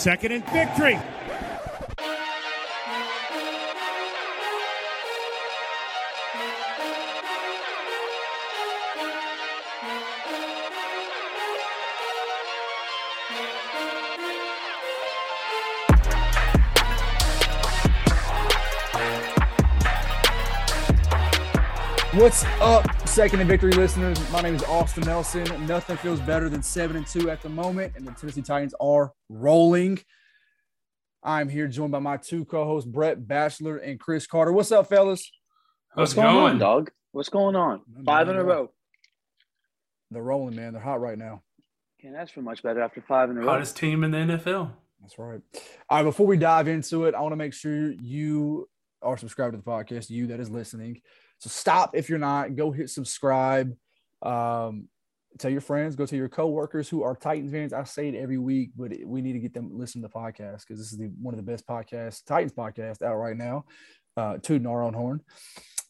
[0.00, 0.94] Second and victory.
[22.14, 24.18] What's up, second and victory listeners?
[24.30, 25.44] My name is Austin Nelson.
[25.66, 29.12] Nothing feels better than seven and two at the moment, and the Tennessee Titans are
[29.28, 29.98] rolling.
[31.22, 34.52] I'm here joined by my two co-hosts, Brett Batchelor and Chris Carter.
[34.52, 35.28] What's up, fellas?
[35.90, 36.52] How's What's going going?
[36.52, 36.90] on, dog?
[37.12, 37.82] What's going on?
[37.90, 38.48] Nothing, Five in a nothing.
[38.48, 38.70] row.
[40.12, 40.72] They're rolling, man.
[40.72, 41.42] They're hot right now.
[42.00, 43.46] Can't ask for much better after five in a row.
[43.48, 44.70] Hottest team in the NFL.
[45.00, 45.40] That's right.
[45.88, 48.68] All right, before we dive into it, I want to make sure you
[49.02, 51.00] are subscribed to the podcast, you that is listening.
[51.40, 53.74] So stop if you're not, go hit subscribe.
[54.22, 54.88] Um,
[55.38, 57.72] tell your friends, go tell your coworkers who are Titans fans.
[57.72, 60.14] I say it every week, but we need to get them to listen to the
[60.14, 63.64] podcast because this is the, one of the best podcasts, Titans podcast out right now,
[64.18, 65.22] uh, tooting our own horn.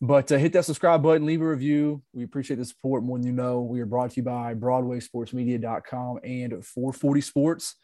[0.01, 2.03] But uh, hit that subscribe button, leave a review.
[2.13, 3.61] We appreciate the support more than you know.
[3.61, 7.77] We are brought to you by BroadwaySportsMedia.com and 440 Sports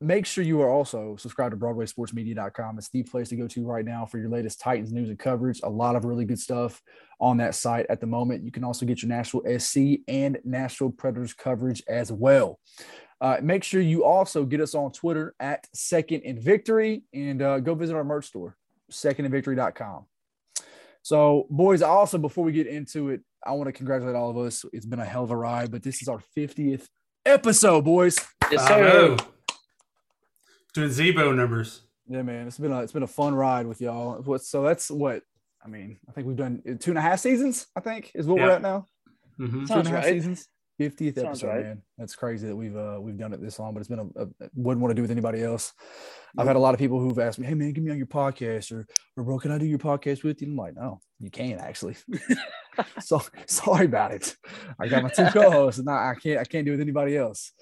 [0.00, 3.84] make sure you are also subscribed to broadwaysportsmedia.com it's the place to go to right
[3.84, 5.60] now for your latest titans news and coverage.
[5.64, 6.80] A lot of really good stuff
[7.20, 8.44] on that site at the moment.
[8.44, 12.60] You can also get your nashville sc and nashville predators coverage as well.
[13.20, 17.58] Uh, make sure you also get us on twitter at second and victory and uh,
[17.58, 18.56] go visit our merch store
[18.92, 20.04] secondandvictory.com
[21.02, 24.64] so boys also before we get into it i want to congratulate all of us.
[24.72, 26.86] It's been a hell of a ride but this is our 50th
[27.24, 28.18] episode boys.
[28.50, 29.16] Yes, sir.
[30.74, 30.94] Bravo.
[30.94, 31.82] Doing Zebo numbers.
[32.08, 34.20] Yeah, man, it's been a it's been a fun ride with y'all.
[34.22, 35.22] What so that's what
[35.64, 35.98] I mean.
[36.08, 37.66] I think we've done two and a half seasons.
[37.74, 38.86] I think is what we're at now.
[39.36, 40.12] hmm Two and Sounds a half right.
[40.12, 40.48] seasons.
[40.76, 41.64] Fiftieth Sounds episode, right.
[41.64, 41.82] man.
[41.98, 44.28] That's crazy that we've uh we've done it this long, but it's been a, a
[44.54, 45.72] wouldn't want to do with anybody else.
[46.36, 48.08] I've had a lot of people who've asked me, "Hey, man, get me on your
[48.08, 48.86] podcast," or,
[49.16, 51.96] "Or bro, can I do your podcast with you?" I'm like, "No, you can't actually."
[53.00, 54.36] so sorry about it.
[54.80, 57.16] I got my two co-hosts, and I, I can't I can't do it with anybody
[57.16, 57.52] else.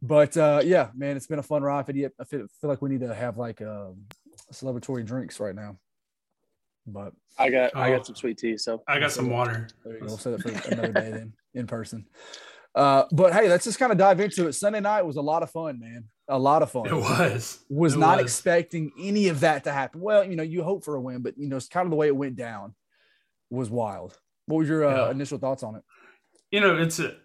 [0.00, 1.80] But uh, yeah, man, it's been a fun ride.
[1.88, 4.04] I feel, I feel, feel like we need to have like um,
[4.52, 5.76] celebratory drinks right now.
[6.86, 7.96] But I got I Oh.
[7.96, 8.56] got some sweet tea.
[8.56, 9.68] So I got some water.
[9.84, 10.06] there you go.
[10.06, 12.06] We'll set it for another day then in person.
[12.74, 14.52] Uh, but hey, let's just kind of dive into it.
[14.52, 16.04] Sunday night was a lot of fun, man.
[16.28, 16.86] A lot of fun.
[16.86, 17.58] It was.
[17.68, 18.24] was It not was.
[18.26, 20.00] expecting any of that to happen.
[20.00, 21.96] Well, you know, you hope for a win, but you know, it's kind of the
[21.96, 22.74] way it went down
[23.50, 24.16] was wild.
[24.46, 25.10] What was your uh, Yeah.
[25.10, 25.82] initial thoughts on it?
[26.50, 27.16] You know, it's a,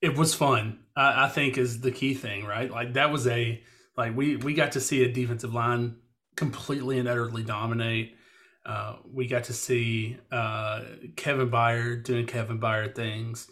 [0.00, 0.80] it was fun.
[0.96, 2.70] I, I think is the key thing, right?
[2.70, 3.62] Like that was a
[3.96, 5.96] like we we got to see a defensive line
[6.36, 8.16] completely and utterly dominate.
[8.64, 10.82] Uh, we got to see uh,
[11.16, 13.50] Kevin Byard doing Kevin Byard things.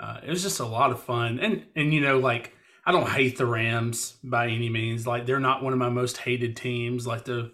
[0.00, 2.52] Uh, it was just a lot of fun, and and you know, like
[2.86, 5.06] I don't hate the Rams by any means.
[5.06, 7.52] Like they're not one of my most hated teams, like the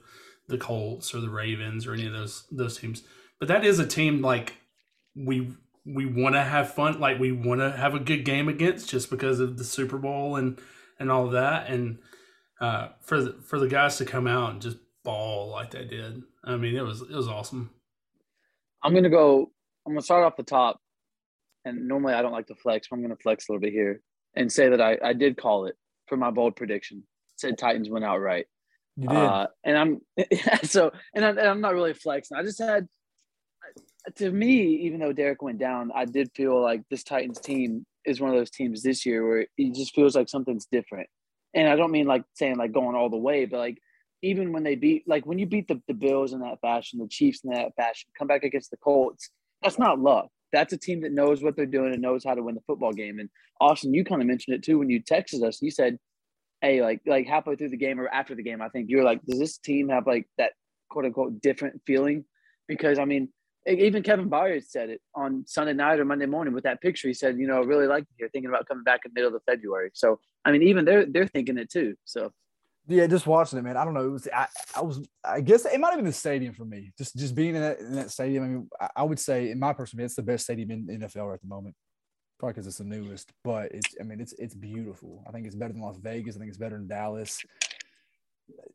[0.48, 3.02] the Colts or the Ravens or any of those those teams.
[3.38, 4.54] But that is a team like
[5.14, 5.52] we
[5.84, 9.10] we want to have fun, like we want to have a good game against, just
[9.10, 10.58] because of the Super Bowl and
[10.98, 11.68] and all of that.
[11.70, 11.98] And
[12.60, 16.22] uh, for the, for the guys to come out and just ball like they did,
[16.44, 17.70] I mean, it was it was awesome.
[18.82, 19.50] I'm gonna go.
[19.86, 20.80] I'm gonna start off the top.
[21.66, 24.00] And normally I don't like to flex, but I'm gonna flex a little bit here
[24.34, 25.76] and say that I I did call it
[26.06, 27.04] for my bold prediction.
[27.36, 28.46] Said Titans went outright.
[28.96, 29.16] You did.
[29.16, 30.00] Uh, and I'm
[30.62, 32.36] so, and I'm, and I'm not really flexing.
[32.36, 32.86] I just had,
[34.16, 38.20] to me, even though Derek went down, I did feel like this Titans team is
[38.20, 41.08] one of those teams this year where it just feels like something's different.
[41.54, 43.78] And I don't mean like saying like going all the way, but like
[44.22, 47.08] even when they beat, like when you beat the, the Bills in that fashion, the
[47.08, 49.30] Chiefs in that fashion, come back against the Colts,
[49.62, 50.28] that's not luck.
[50.52, 52.92] That's a team that knows what they're doing and knows how to win the football
[52.92, 53.18] game.
[53.18, 53.28] And
[53.60, 55.60] Austin, you kind of mentioned it too when you texted us.
[55.62, 55.98] You said,
[56.60, 59.24] hey, like like halfway through the game or after the game, I think you're like,
[59.26, 60.52] does this team have like that
[60.88, 62.24] quote unquote different feeling?
[62.66, 63.28] Because I mean,
[63.66, 67.08] even Kevin Byard said it on Sunday night or Monday morning with that picture.
[67.08, 69.20] He said, you know, I really like it here, thinking about coming back in the
[69.20, 69.90] middle of February.
[69.94, 71.94] So I mean, even they're they're thinking it too.
[72.04, 72.32] So
[72.88, 73.76] Yeah, just watching it, man.
[73.76, 74.06] I don't know.
[74.06, 76.92] It was I, I was I guess it might have been the stadium for me.
[76.96, 78.44] Just just being in that in that stadium.
[78.44, 81.34] I mean, I, I would say in my personal it's the best stadium in NFL
[81.34, 81.74] at the moment.
[82.38, 85.22] Probably because it's the newest, but it's I mean it's it's beautiful.
[85.28, 86.36] I think it's better than Las Vegas.
[86.36, 87.38] I think it's better than Dallas.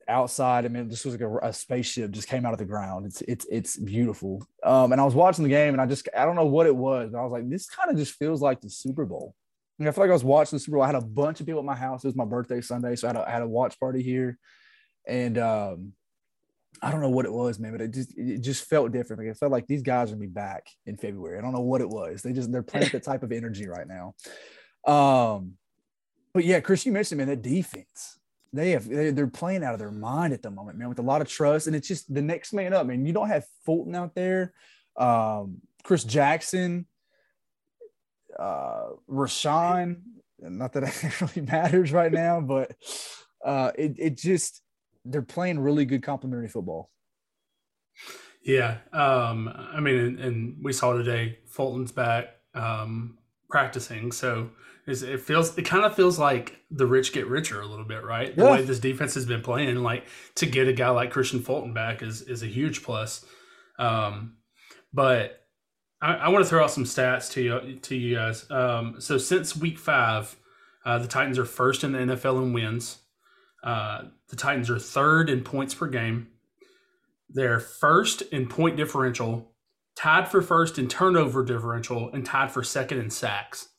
[0.07, 3.07] Outside, I mean, this was like a, a spaceship just came out of the ground.
[3.07, 4.46] It's it's it's beautiful.
[4.63, 6.75] Um, and I was watching the game, and I just I don't know what it
[6.75, 9.34] was, but I was like, this kind of just feels like the Super Bowl.
[9.80, 10.84] I, mean, I feel like I was watching the Super Bowl.
[10.84, 12.04] I had a bunch of people at my house.
[12.04, 14.38] It was my birthday Sunday, so I had a, I had a watch party here,
[15.07, 15.94] and um,
[16.81, 19.22] I don't know what it was, man, but it just it just felt different.
[19.22, 21.38] Like it felt like these guys are be back in February.
[21.38, 22.22] I don't know what it was.
[22.22, 24.13] They just they're playing that type of energy right now.
[24.86, 25.54] Um,
[26.34, 28.19] but yeah, Chris, you mentioned man that defense.
[28.56, 31.04] They have they- they're playing out of their mind at the moment, man, with a
[31.04, 32.88] lot of trust, and it's just the next man up.
[32.88, 34.54] Man, you don't have Fulton out there,
[34.98, 36.88] um, Chris Jackson,
[38.38, 40.02] uh, Rashawn.
[40.40, 42.74] Not that it really matters right now, but
[43.44, 44.62] uh, it it just
[45.06, 46.90] they're playing really good complementary football.
[48.44, 48.78] Yeah.
[48.94, 53.18] Um, I mean, and, and we saw today Fulton's back um,
[53.56, 54.12] practicing.
[54.12, 54.50] So
[54.86, 58.36] it feels, it kind of feels like the rich get richer a little bit, right?
[58.36, 61.74] The way this defense has been playing, like to get a guy like Kristian Fulton
[61.74, 63.24] back is, is a huge plus.
[63.80, 64.40] Um,
[64.92, 65.40] but
[66.02, 68.46] I, I want to throw out some stats to you, to you guys.
[68.52, 70.36] Um, so since week five,
[70.86, 72.98] uh, the Titans are first in the NFL in wins.
[73.63, 76.28] Uh, the Titans are third in points per game.
[77.30, 79.55] They're first in point differential,
[79.96, 83.70] tied for first in turnover differential, and tied for second in sacks.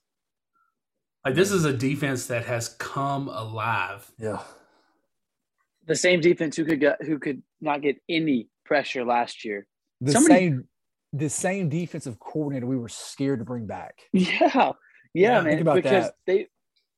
[1.24, 4.10] Like this is a defense that has come alive.
[4.18, 4.42] Yeah,
[5.86, 9.66] The same defense who could get who could not get any pressure last year.
[10.00, 10.68] the Somebody- same
[11.12, 14.00] the same defensive coordinator we were scared to bring back.
[14.12, 14.72] Yeah, yeah,
[15.14, 15.44] Yeah, man.
[15.52, 16.14] think about because that.
[16.26, 16.46] they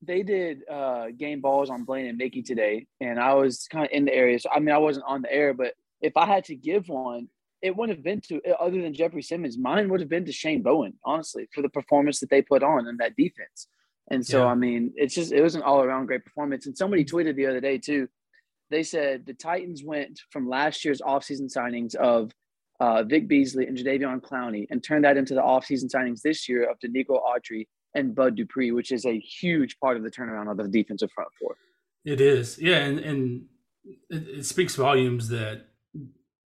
[0.02, 3.90] they did uh game balls on Blaine and Mickey today, and I was kind of
[3.92, 4.38] in the area.
[4.38, 7.28] So I mean, I wasn't on the air, but if I had to give one,
[7.62, 9.58] it wouldn't have been to other than Jeffrey Simmons.
[9.58, 12.86] Mine would have been to Shane Bowen, honestly, for the performance that they put on
[12.86, 13.68] and that defense.
[14.10, 14.46] And so, Yeah.
[14.46, 16.66] I mean, it's just it was an all around great performance.
[16.66, 18.08] And somebody tweeted the other day too.
[18.70, 22.30] They said the Titans went from last year's offseason signings of
[22.80, 26.70] uh, Vic Beasley and Jadeveon Clowney and turned that into the offseason signings this year
[26.70, 30.58] of Denico Autry and Bud Dupree, which is a huge part of the turnaround of
[30.58, 31.56] the defensive front four.
[32.04, 33.46] It is, yeah, and and
[34.10, 35.67] it, it speaks volumes that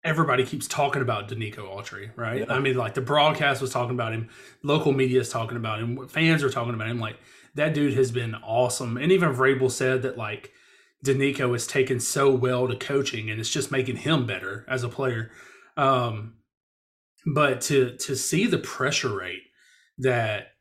[0.07, 2.41] everybody keeps talking about Denico Autry, right?
[2.41, 2.55] Yeah.
[2.55, 4.29] I mean, like the broadcast was talking about him,
[4.63, 7.01] local media is talking about him, fans are talking about him.
[7.01, 7.19] Like
[7.57, 10.53] that dude has been awesome, and even Vrabel said that like
[11.05, 14.89] Denico has taken so well to coaching, and it's just making him better as a
[14.89, 15.33] player.
[15.77, 16.35] Um,
[17.35, 19.43] but to to see the pressure rate
[19.99, 20.53] that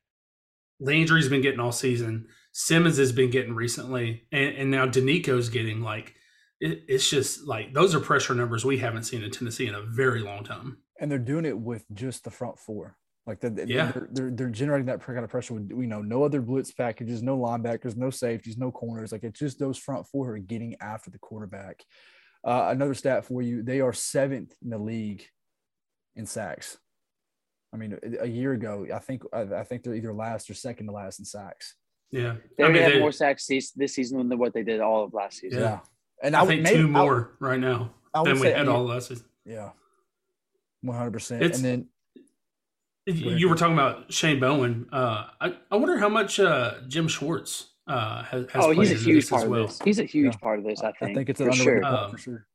[0.80, 5.81] Landry's been getting all season, Simmons has been getting recently, and, and now Denico's getting
[5.81, 6.15] like
[6.60, 9.81] it, it's just like those are pressure numbers we haven't seen in Tennessee in a
[9.81, 10.78] very long time.
[11.00, 12.98] and they're doing it with just the front four.
[13.28, 13.92] Like the, the- Yeah.
[13.92, 17.22] they're, they're they're generating that kind of pressure with you know no other blitz packages,
[17.24, 19.12] no linebackers, no safeties, no corners.
[19.12, 21.84] Like it's just those front four are getting after the quarterback.
[22.44, 25.24] Uh, another stat for you: they are seventh in the league
[26.16, 26.78] in sacks.
[27.74, 30.54] I mean, a- a year ago, I think I, I think they're either last or
[30.54, 31.75] second to last in sacks.
[32.12, 34.63] Yeah, They I already mean, have they- more sacks this, this season than what they
[34.63, 35.60] did all of last season.
[35.62, 35.80] Yeah.
[36.23, 38.67] And I, would- think maybe- two I- more right now I than we say- had
[38.67, 39.25] all last season.
[39.45, 39.71] Yeah,
[40.81, 41.44] one hundred percent.
[41.44, 41.89] It's- And then
[43.07, 43.39] ahead.
[43.39, 44.88] You were talking about Shane Bowen.
[44.91, 48.91] Uh, I, I wonder how much uh, Jim Schwartz uh, has, has Oh, played he's
[49.00, 49.65] a huge this part as of well.
[49.67, 49.79] this.
[49.83, 50.39] He's a huge Yeah.
[50.39, 50.81] part of this.
[50.81, 51.12] I think.
[51.12, 51.81] I think it's an for sure.
[51.81, 52.47] part Um, for sure.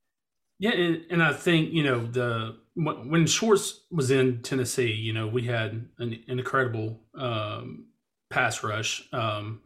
[0.58, 5.12] Yeah, and, and I think you know the when when Schwartz was in Tennessee, you
[5.12, 7.86] know we had an, an incredible um,
[8.28, 9.62] pass rush, um,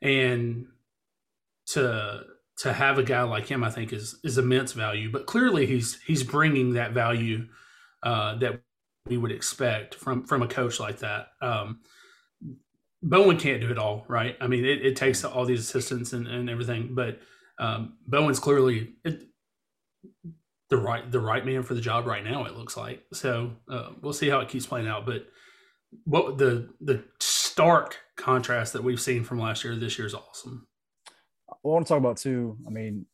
[0.00, 0.66] and
[1.72, 2.22] to
[2.58, 5.10] to have a guy like him, I think is is immense value.
[5.10, 7.46] But clearly, he's he's bringing that value
[8.02, 8.60] uh, that
[9.06, 11.28] we would expect from from a coach like that.
[11.40, 11.80] Um,
[13.02, 14.36] Bowen can't do it all, right?
[14.40, 17.20] I mean, it, it takes all these assistants and, and everything, but
[17.58, 19.24] um, Bowen's clearly it,
[20.70, 22.44] the right the right man for the job right now.
[22.44, 23.52] It looks like so.
[23.68, 25.04] Uh, we'll see how it keeps playing out.
[25.06, 25.26] But
[26.04, 30.14] what the the stark contrast that we've seen from last year to this year is
[30.14, 30.66] awesome.
[31.64, 32.58] I want to talk about too.
[32.66, 33.06] I mean,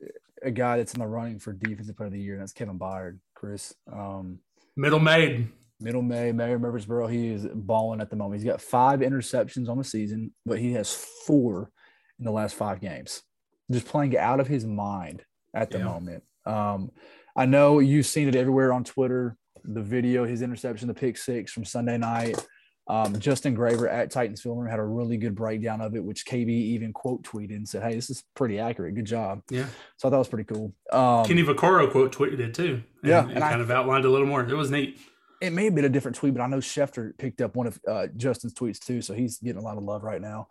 [0.43, 2.79] a guy that's in the running for defensive player of the year, and that's Kevin
[2.79, 3.75] Byard, Chris.
[3.93, 4.39] Um,
[4.77, 5.49] Middle made.
[5.81, 7.07] middle May, Mayor Murfreesboro.
[7.07, 8.41] He is balling at the moment.
[8.41, 10.93] He's got five interceptions on the season, but he has
[11.27, 11.71] four
[12.19, 13.23] in the last five games.
[13.71, 15.85] Just playing out of his mind at the Yeah.
[15.85, 16.25] moment.
[16.45, 16.91] Um,
[17.37, 19.37] I know you've seen it everywhere on Twitter.
[19.65, 22.45] The video, his interception, the pick six from Sunday night.
[22.91, 26.27] Um, Justin Graver at Titans Film Room had a really good breakdown of it, which
[26.27, 28.95] KB even quote tweeted and said, "Hey, this is pretty accurate.
[28.97, 29.67] Good job." Yeah.
[29.97, 30.73] So I thought it was pretty cool.
[30.93, 32.83] Um, Kenny Vaccaro quote tweeted it too.
[33.03, 34.43] And, Yeah, and, and I- kind of outlined a little more.
[34.43, 34.99] It was neat.
[35.41, 37.81] it may have been a different tweet, but I know Schefter picked up one of
[37.89, 40.49] uh, Justin's tweets too, so he's getting a lot of love right now.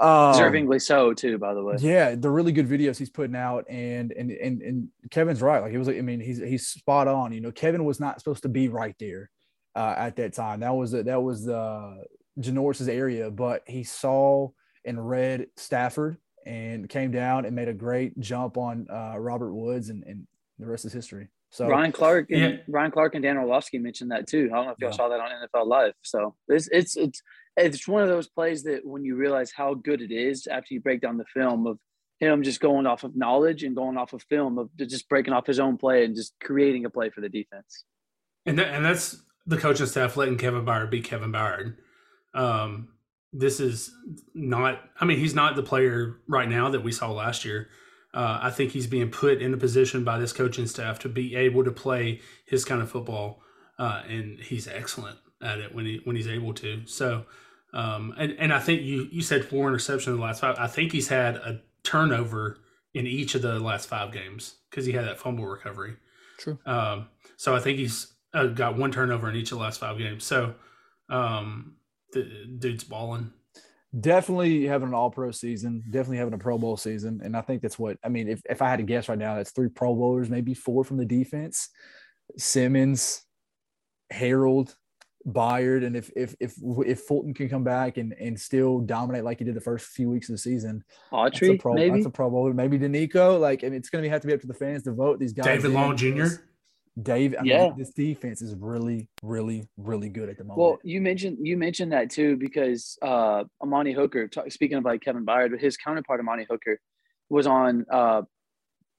[0.00, 1.38] Um, Deservingly so, too.
[1.38, 1.76] By the way.
[1.78, 5.60] yeah, the really good videos he's putting out, and and and and Kevin's right.
[5.62, 7.32] Like it was, I mean, he's he's spot on.
[7.32, 9.30] You know, Kevin was not supposed to be right there
[9.74, 10.60] uh, at that time.
[10.60, 11.96] That was that was uh,
[12.38, 14.50] Janoris's area, but he saw
[14.84, 19.88] and read Stafford and came down and made a great jump on uh, Robert Woods,
[19.88, 20.26] and, and
[20.58, 21.28] the rest is history.
[21.50, 22.56] So Ryan Clark and Yeah.
[22.68, 24.50] Ryan Clark and Dan Orlovsky mentioned that too.
[24.52, 24.96] I don't know if y'all Yeah.
[24.96, 25.94] saw that on NFL Live.
[26.02, 27.22] So it's it's it's
[27.56, 30.80] it's one of those plays that when you realize how good it is after you
[30.80, 31.78] break down the film of
[32.18, 35.46] him just going off of knowledge and going off of film of just breaking off
[35.46, 37.84] his own play and just creating a play for the defense.
[38.46, 41.76] And that, and that's the coaching staff letting Kevin Byard be Kevin Byard.
[42.34, 42.88] Um,
[43.32, 43.92] this is
[44.34, 44.80] not.
[45.00, 47.68] I mean, he's not the player right now that we saw last year.
[48.12, 51.34] Uh, I think he's being put in a position by this coaching staff to be
[51.34, 53.42] able to play his kind of football,
[53.78, 56.86] uh, and he's excellent at it when he when he's able to.
[56.86, 57.26] So,
[57.72, 60.56] um, and and I think you you said four interceptions in the last five.
[60.58, 62.58] I think he's had a turnover
[62.94, 65.96] in each of the last five games because he had that fumble recovery.
[66.38, 66.58] True.
[66.64, 69.96] Um, so I think he's uh, got one turnover in each of the last five
[69.96, 70.24] games.
[70.24, 70.54] So,
[71.08, 71.76] um,
[72.12, 72.24] the
[72.58, 73.32] dude's balling.
[73.98, 77.20] Definitely having an all pro season, definitely having a Pro Bowl season.
[77.22, 78.28] And I think that's what I mean.
[78.28, 80.96] If, if I had to guess right now, that's three Pro Bowlers, maybe four from
[80.96, 81.68] the defense.
[82.36, 83.22] Simmons,
[84.10, 84.74] Harold,
[85.28, 86.54] Byard, and if if if
[86.86, 90.10] if Fulton can come back and and still dominate like he did the first few
[90.10, 91.96] weeks of the season, that's a Autry, pro, maybe.
[91.96, 92.52] that's a Pro Bowler.
[92.52, 93.38] Maybe Denico.
[93.38, 95.20] Like I mean, it's going to have to be up to the fans to vote
[95.20, 95.46] these guys.
[95.46, 95.74] David in.
[95.74, 96.26] Long Jr.
[97.02, 97.68] Dave, I Yeah.
[97.68, 100.58] mean, this defense is really, really, really good at the moment.
[100.58, 105.00] Well, you mentioned you mentioned that too because uh, Amani Hooker, t- speaking of like
[105.00, 106.80] Kevin Byard, but his counterpart Amani Hooker
[107.28, 108.22] was on uh,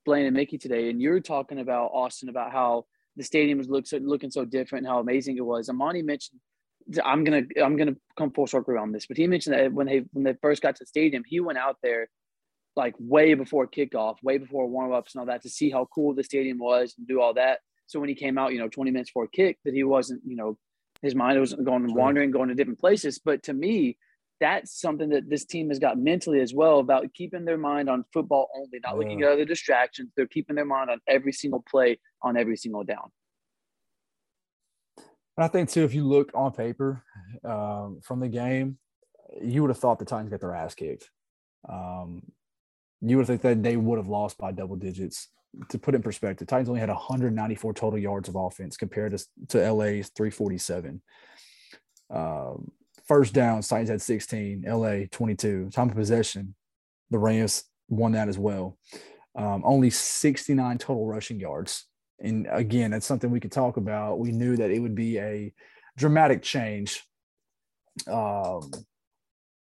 [0.05, 2.85] Blaine and Mickey today, and you were talking about Austin about how
[3.15, 5.69] the stadium was look so, looking so different, and how amazing it was.
[5.69, 6.41] Amani mentioned,
[7.01, 10.03] I'm gonna I'm gonna come full circle around this, but he mentioned that when they
[10.11, 12.09] when they first got to the stadium, he went out there
[12.75, 16.13] like way before kickoff, way before warm ups and all that to see how cool
[16.13, 17.59] the stadium was and do all that.
[17.88, 20.36] So when he came out, you know, 20 minutes before kick, that he wasn't, you
[20.36, 20.58] know,
[21.01, 23.20] his mind wasn't going wandering, going to different places.
[23.20, 23.98] But to me,
[24.39, 28.04] that's something that this team has got mentally as well about keeping their mind on
[28.12, 30.12] football only, not looking at other distractions.
[30.15, 33.12] They're keeping their mind on every single play, on every single down.
[35.38, 37.04] And I think too, if you look on paper
[37.44, 38.77] um, from the game,
[39.42, 41.10] you would have thought the Titans got their ass kicked.
[41.68, 42.24] Um,
[43.01, 45.30] you would think that they would have lost by double digits.
[45.69, 49.71] To put in perspective, Titans only had 194 total yards of offense compared to, to
[49.71, 51.01] LA's 347.
[52.09, 52.71] Um,
[53.07, 55.69] first down, Titans had 16, LA 22.
[55.71, 56.55] Time of possession,
[57.09, 58.77] the Rams won that as well.
[59.35, 61.85] Um, only 69 total rushing yards.
[62.19, 64.19] And again, that's something we could talk about.
[64.19, 65.53] We knew that it would be a
[65.97, 67.03] dramatic change
[68.07, 68.71] um,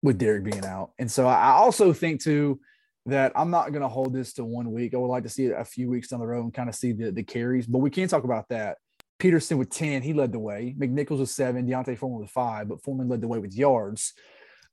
[0.01, 0.91] with Derek being out.
[0.97, 2.59] And so I also think, too,
[3.05, 4.93] that I'm not going to hold this to one week.
[4.93, 6.75] I would like to see it a few weeks down the road and kind of
[6.75, 8.77] see the, the carries, but we can't talk about that.
[9.17, 10.75] Peterson with 10, he led the way.
[10.79, 14.13] McNichols with seven, D'Onta Foreman with five, but Foreman led the way with yards.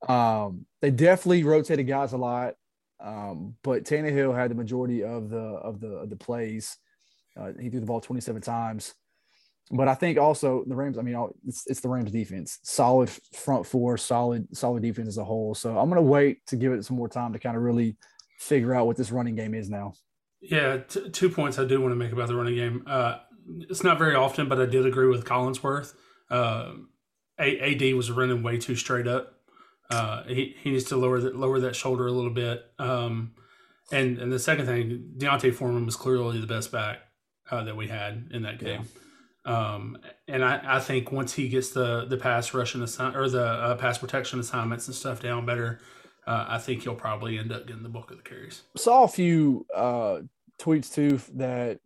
[0.08, 2.54] Um, they definitely rotated guys a lot,
[3.00, 6.76] um, but Tannehill had the majority of the of the of the plays.
[7.36, 8.94] Uh, he threw the ball 27 times.
[9.70, 13.66] But I think also the Rams, I mean, it's, it's the Rams defense, solid front
[13.66, 15.56] four, solid, solid defense as a whole.
[15.56, 17.96] So I'm going to wait to give it some more time to kind of really
[18.38, 19.94] figure out what this running game is now.
[20.40, 22.84] Yeah, t- two points I do want to make about the running game.
[22.86, 23.18] Uh,
[23.68, 25.94] it's not very often, but I did agree with Collinsworth.
[26.30, 26.72] Uh,
[27.38, 29.32] A- AD was running way too straight up.
[29.90, 32.64] Uh, he, he needs to lower that lower that shoulder a little bit.
[32.78, 33.32] Um,
[33.92, 36.98] and and the second thing, D'Onta Foreman was clearly the best back
[37.50, 38.82] uh, that we had in that game.
[39.44, 43.44] Um, and I, I think once he gets the the pass rushing assign or the
[43.44, 45.78] uh, pass protection assignments and stuff down better,
[46.26, 48.62] uh, I think he'll probably end up getting the bulk of the carries.
[48.76, 50.20] Saw a few uh,
[50.58, 51.80] tweets too that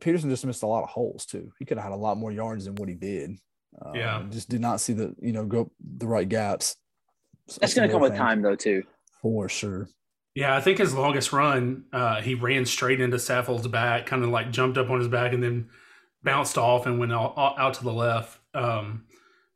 [0.00, 1.52] Peterson just missed a lot of holes too.
[1.58, 3.38] He could have had a lot more yards than what he did.
[3.80, 4.24] Um, Yeah.
[4.30, 6.76] Just did not see the, you know, go the right gaps.
[7.48, 8.82] So That's going to come with time, though, too.
[9.22, 9.88] For sure.
[10.34, 14.30] Yeah, I think his longest run, uh, he ran straight into Saffold's back, kind of
[14.30, 15.68] like jumped up on his back and then
[16.22, 18.38] bounced off and went out, out to the left.
[18.54, 19.04] Um,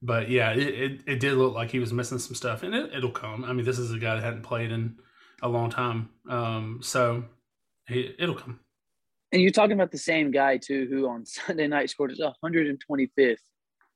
[0.03, 2.93] but yeah, it, it, it did look like he was missing some stuff, and it,
[2.93, 3.45] it'll come.
[3.45, 4.97] I mean, this is a guy that hadn't played in
[5.43, 7.25] a long time, um, so
[7.89, 8.61] it, it'll come.
[9.33, 13.37] And you're talking about the same guy, too, who on Sunday night scored his 125th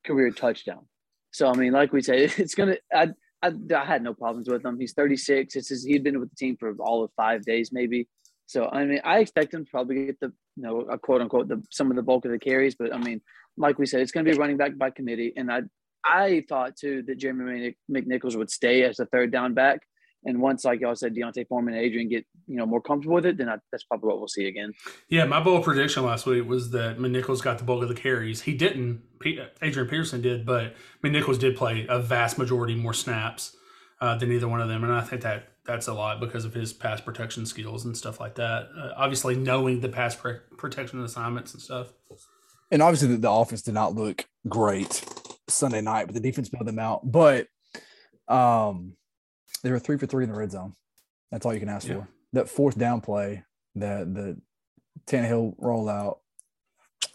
[0.04, 0.86] career touchdown.
[1.32, 3.10] So, I mean, like we said, it's to, I,
[3.42, 4.80] I, had no problems with him.
[4.80, 5.54] He's 36.
[5.54, 8.08] It's his, he'd been with the team for all of five days, maybe.
[8.46, 11.62] So, I mean, I expect him to probably get the, you know, quote unquote, the,
[11.70, 12.76] some of the bulk of the carries.
[12.76, 13.20] But, I mean,
[13.58, 15.32] like we said, it's going to be running back by committee.
[15.36, 15.62] And I,
[16.08, 19.80] I thought, too, that Jeremy McNichols would stay as a third down back.
[20.24, 23.26] And once, like y'all said, D'Onta Foreman and Adrian get, you know, more comfortable with
[23.26, 24.72] it, then I, that's probably what we'll see again.
[25.08, 28.42] Yeah, my bold prediction last week was that McNichols got the bulk of the carries.
[28.42, 29.02] He didn't.
[29.62, 33.56] Adrian Peterson did, but McNichols did play a vast majority more snaps
[34.00, 36.54] uh, than either one of them, and I think that that's a lot because of
[36.54, 38.68] his pass protection skills and stuff like that.
[38.76, 41.92] Uh, obviously, knowing the pass pre- protection assignments and stuff.
[42.70, 45.02] and obviously the, the offense did not look great
[45.48, 47.00] Sunday night, but the defense bailed them out.
[47.10, 47.46] But
[48.28, 48.94] um,
[49.62, 50.74] they were three for three in the red zone.
[51.30, 51.94] That's all you can ask Yeah.
[51.94, 52.08] for.
[52.32, 53.44] that fourth down play,
[53.76, 54.40] that the
[55.06, 56.16] Tannehill rollout,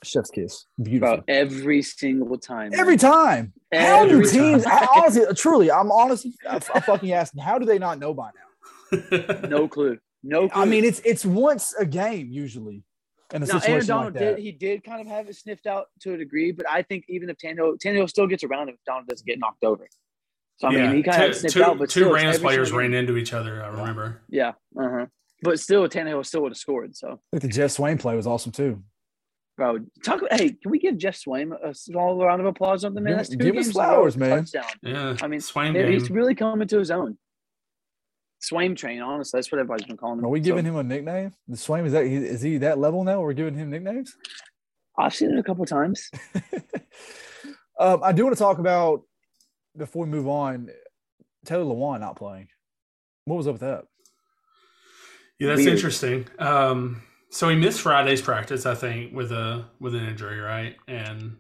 [0.04, 1.18] chef's kiss, beautiful.
[1.18, 2.72] Bro, every single time.
[2.74, 3.54] Every time.
[3.74, 4.66] How do Every teams?
[4.66, 8.30] I, honestly, truly, I'm honestly, I, I fucking asking, how do they not know by
[8.92, 9.48] now?
[9.48, 9.98] No clue.
[10.24, 10.62] No clue.
[10.62, 12.84] I mean, it's it's once a game usually
[13.34, 14.36] in a now Aaron Donald like that.
[14.36, 17.06] did he did kind of have it sniffed out to a degree, but I think
[17.10, 19.88] even if Tannehill Tannehill still gets around if Donald doesn't get knocked over.
[20.58, 22.68] So I mean, he kind of two, sniffed two, out, but two still, Rams players
[22.68, 23.64] single game- ran into each other.
[23.64, 24.22] I remember.
[24.30, 25.06] Yeah, uh huh.
[25.44, 26.96] But still, Tannehill still would have scored.
[26.96, 28.84] So, I think the Geoff Swaim play was awesome too.
[29.58, 30.22] bro, talk.
[30.30, 33.14] Hey, can we give Geoff Swaim a small round of applause on the man?
[33.14, 34.46] Give- That's two give him games flowers, man.
[34.46, 34.64] Touchdown.
[34.84, 35.94] Yeah, I mean, Swaim Yeah, game.
[35.94, 37.18] he's really coming to his own.
[38.42, 40.26] Swaim train, honestly, that's what everybody's been calling him.
[40.26, 41.34] Are we giving So, him a nickname?
[41.48, 43.22] The Swaim is that is he that level now?
[43.22, 44.16] We're giving him nicknames.
[44.98, 46.10] I've seen it a couple times.
[47.80, 49.04] um, I do want to talk about
[49.78, 50.70] before we move on.
[51.46, 52.48] Taylor Lewan not playing.
[53.26, 53.86] What was up with that?
[55.40, 55.74] Yeah, that's Weird.
[55.74, 56.28] interesting.
[56.38, 60.76] Um, so he missed Friday's practice, I think, with a with an injury, right?
[60.88, 61.38] And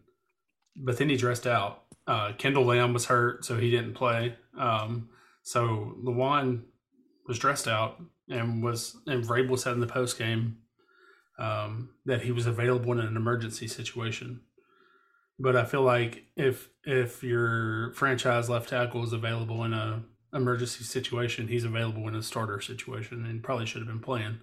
[0.75, 1.84] but then he dressed out.
[2.08, 4.36] Uh, Kendall Lamm was hurt, so he didn't play.
[4.58, 5.10] Um,
[5.43, 6.63] so Lewan
[7.28, 10.58] was dressed out and was and Vrabel said in the post game
[11.40, 14.42] um, that he was available in an emergency situation.
[15.40, 20.84] But I feel like if if your franchise left tackle is available in a emergency
[20.84, 24.40] situation, he's available in a starter situation and probably should have been playing.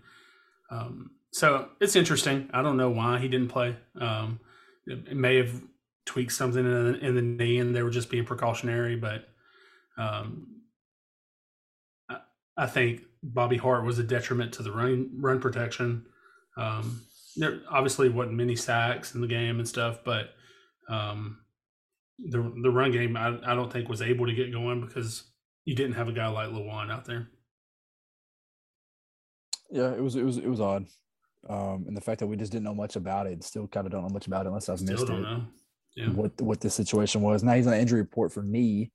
[0.70, 2.50] Um, so it's interesting.
[2.52, 3.76] I don't know why he didn't play.
[4.00, 4.40] Um,
[4.86, 5.62] it, it may have
[6.04, 9.28] tweaked something in the, in the knee and they were just being precautionary, but
[9.96, 10.57] um,
[12.58, 16.06] I, think Bobby Hart was a detriment to the run run protection.
[16.56, 17.02] Um,
[17.36, 20.30] there obviously wasn't many sacks in the game and stuff, but
[20.88, 21.38] um,
[22.18, 25.24] the the run game I, I don't think was able to get going because
[25.64, 27.28] you didn't have a guy like Lewan out there.
[29.70, 30.86] Yeah, it was it was it was odd.
[31.48, 33.92] Um, and the fact that we just didn't know much about it, still kind of
[33.92, 35.22] don't know much about it unless I've Still missed don't it.
[35.22, 35.42] know.
[35.96, 37.42] Yeah, What what the situation was.
[37.42, 38.92] Now he's on an injury report for knee.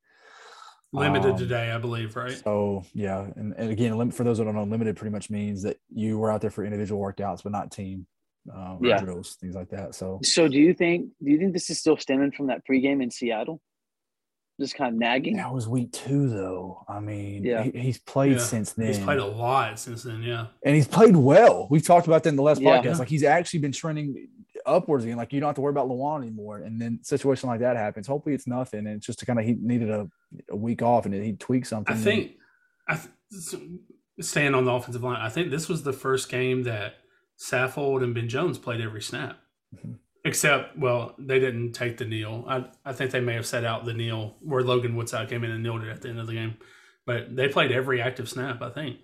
[0.93, 2.31] Limited Um, today, I believe, right?
[2.43, 5.63] So yeah, and, and again, lim- for those that don't know, limited pretty much means
[5.63, 8.05] that you were out there for individual workouts, but not team
[8.53, 8.99] um, Yeah.
[8.99, 9.95] drills, things like that.
[9.95, 13.01] So So, do you think do you think this is still stemming from that pregame
[13.01, 13.61] in Seattle?
[14.59, 15.37] Just kind of nagging.
[15.37, 16.85] that was week two, though.
[16.87, 17.63] I mean, Yeah.
[17.63, 18.37] he, he's played Yeah.
[18.37, 20.21] since then, He's played a lot since then.
[20.21, 21.67] Yeah, and he's played well.
[21.71, 22.79] We've talked about that in the last Yeah.
[22.81, 22.99] podcast.
[22.99, 24.27] Like he's actually been trending
[24.65, 25.17] upwards again.
[25.17, 26.57] Like you don't have to worry about Lewan anymore.
[26.59, 28.07] And then situation like that happens.
[28.07, 28.79] Hopefully, it's nothing.
[28.79, 30.09] And it's just to kind of he needed a,
[30.49, 31.95] a week off, and he tweaked something.
[31.95, 32.33] I think
[32.87, 33.61] I th-
[34.21, 35.19] staying on the offensive line.
[35.21, 36.95] I think this was the first game that
[37.39, 39.37] Saffold and Ben Jones played every snap,
[39.75, 39.97] Mhm.
[40.23, 42.45] except well, they didn't take the kneel.
[42.47, 45.51] I I think they may have set out the kneel where Logan Woodside came in
[45.51, 46.57] and kneeled it at the end of the game,
[47.05, 48.61] but they played every active snap.
[48.61, 48.97] I think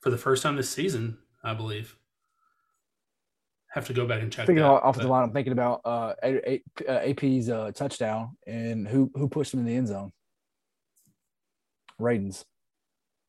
[0.00, 1.96] for the first time this season, I believe.
[3.74, 4.44] Have to go back and check.
[4.44, 7.70] Speaking that, of off the line, I'm thinking about uh, A- A- uh, AP's uh,
[7.74, 10.12] touchdown and who who pushed him in the end zone.
[11.98, 12.44] Raidens.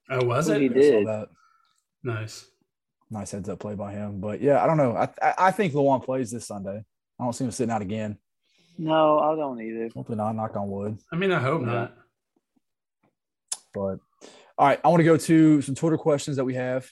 [0.10, 0.62] Oh, was it?
[0.62, 1.08] he did.
[1.08, 1.30] that.
[2.04, 2.46] Nice.
[3.10, 4.20] Nice heads up play by him.
[4.20, 4.96] But yeah, I don't know.
[4.98, 6.84] I I, I think Lewan plays this Sunday.
[7.20, 8.18] I don't see him sitting out again.
[8.78, 9.90] No, I don't either.
[9.96, 10.36] Hopefully not.
[10.36, 10.98] Knock on wood.
[11.12, 11.68] I mean, I hope Yeah.
[11.68, 11.98] not.
[13.74, 14.00] But
[14.58, 16.90] all right, I want to go to some Twitter questions that we have.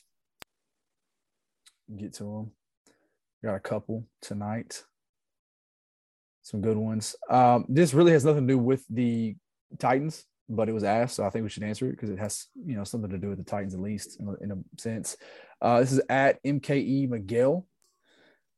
[1.98, 2.52] Get to them.
[3.44, 4.84] Got a couple tonight.
[6.44, 7.16] Some good ones.
[7.30, 9.36] Um, this really has nothing to do with the
[9.80, 12.48] Titans, but it was asked, so I think we should answer it because it has
[12.66, 15.18] you know something to do with the Titans at least in a, in a sense.
[15.62, 17.66] Uh, this is at MKE Miguel.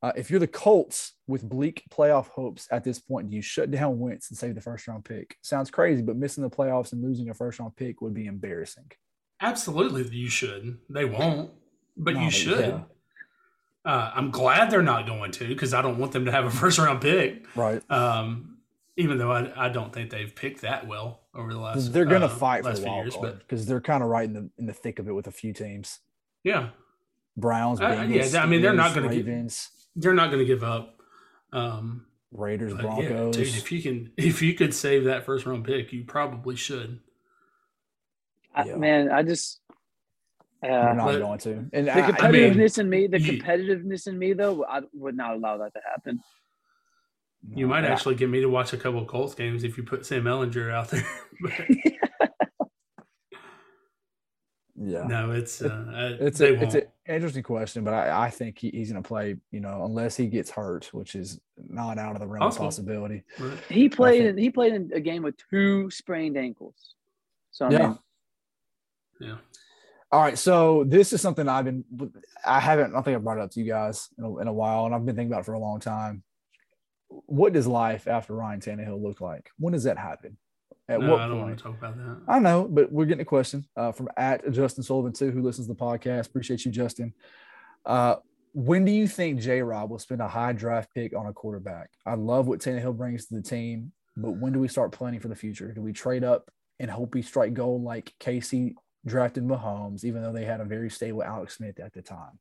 [0.02, 3.72] Uh, if you're the Colts with bleak playoff hopes at this point, do you shut
[3.72, 5.38] down Wentz and save the first round pick?
[5.42, 8.92] Sounds crazy, but missing the playoffs and losing a first round pick would be embarrassing.
[9.40, 10.78] Absolutely, you should.
[10.90, 11.52] They won't,
[11.96, 12.60] but No, you should.
[12.60, 12.82] yeah.
[13.86, 16.50] Uh, I'm glad they're not going to because I don't want them to have a
[16.62, 17.46] first round pick.
[17.56, 17.82] Right.
[17.92, 18.58] Um,
[18.96, 21.92] even though I, I don't think they've picked that well over the last.
[21.92, 24.10] They're going to uh, fight for last the few wild card because they're kind of
[24.10, 26.00] right in the in the thick of it with a few teams.
[26.44, 26.70] yeah,
[27.36, 30.46] Browns, Uh, Bengals, yeah, I mean, they're not gonna get- Ravens, they're not going to
[30.46, 31.02] give up.
[31.52, 33.36] Um, Raiders, but yeah, Broncos.
[33.36, 37.00] dude, if you can, if you could save that first round pick, you probably should.
[38.56, 38.76] I, Yeah.
[38.76, 39.60] Man, I just
[40.64, 41.66] they're uh, not but- going to.
[41.74, 45.16] And the I- I mean, competitiveness in me, the competitiveness in me though, I would
[45.16, 46.20] not allow that to happen.
[47.54, 49.84] You might I- actually get me to watch a couple of Colts games if you
[49.84, 51.06] put Sam Ehlinger out there.
[54.76, 55.04] Yeah.
[55.04, 56.76] no, it's uh, It's a, it's won't.
[57.06, 60.16] an interesting question, but I, I think he, he's going to play, you know, unless
[60.18, 63.24] he gets hurt, which is not out of the realm of possibility.
[63.40, 63.58] Right.
[63.70, 64.24] He played.
[64.24, 66.96] think- he played in a game with two sprained ankles.
[67.52, 67.78] So I Yeah.
[67.88, 68.00] mean,
[69.22, 69.36] Yeah.
[70.14, 71.84] All right, so this is something I've been,
[72.46, 74.48] I haven't, I don't think I brought it up to you guys in a, in
[74.48, 76.22] a while, and I've been thinking about it for a long time.
[77.08, 79.50] What does life after Ryan Tannehill look like?
[79.58, 80.38] When does that happen?
[80.88, 82.22] At no, what I don't want to talk about that.
[82.28, 85.66] I know, but we're getting a question uh, from at Justin Sullivan too, who listens
[85.66, 86.28] to the podcast.
[86.28, 87.12] Appreciate you, Justin.
[87.84, 88.18] Uh,
[88.54, 89.64] when do you think J.
[89.64, 91.90] Rob will spend a high draft pick on a quarterback?
[92.06, 95.28] I love what Tannehill brings to the team, but when do we start planning for
[95.30, 95.72] the future?
[95.72, 100.32] Do we trade up and hope we strike gold like Casey drafted Mahomes, even though
[100.34, 102.40] they had a very stable Alex Smith at the time?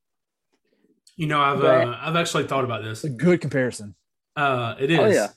[1.16, 3.04] You know, I've uh, I've actually thought about this.
[3.04, 3.94] A good comparison.
[4.34, 4.98] Uh, it is.
[4.98, 5.28] Oh, yeah.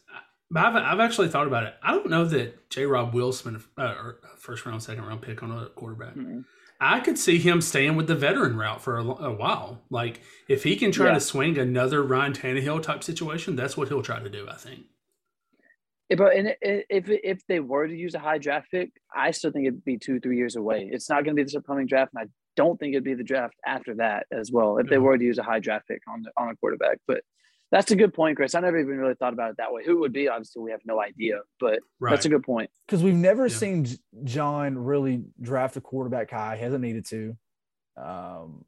[0.50, 1.74] But I've, I've actually thought about it.
[1.84, 2.86] I don't know that J.
[2.86, 6.16] Rob will spend a uh, first round, second round pick on a quarterback.
[6.16, 6.46] Mm-mm.
[6.80, 9.82] I could see him staying with the veteran route for a, a while.
[9.90, 11.14] Like if he can try Yeah.
[11.16, 14.48] to swing another Ryan Tannehill type situation, that's what he'll try to do.
[14.50, 14.86] I think.
[16.10, 16.56] Yeah, but and i-
[16.90, 19.98] if if they were to use a high draft pick, I still think it'd be
[19.98, 20.88] two three years away.
[20.92, 23.24] It's not going to be this upcoming draft, and I don't think it'd be the
[23.24, 24.78] draft after that as well.
[24.78, 25.02] If they Mhm.
[25.02, 27.22] were to use a high draft pick on the, on a quarterback, but
[27.72, 28.54] that's a good point, Chris.
[28.54, 29.84] I never even really thought about it that way.
[29.84, 30.28] Who it would be?
[30.30, 32.12] Obviously, we have no idea, but Right.
[32.12, 32.70] that's a good point.
[32.86, 33.56] Because we've never Yeah.
[33.56, 33.86] seen
[34.24, 36.56] Jon really draft a quarterback high.
[36.58, 37.36] He hasn't needed to.
[37.98, 38.66] Um,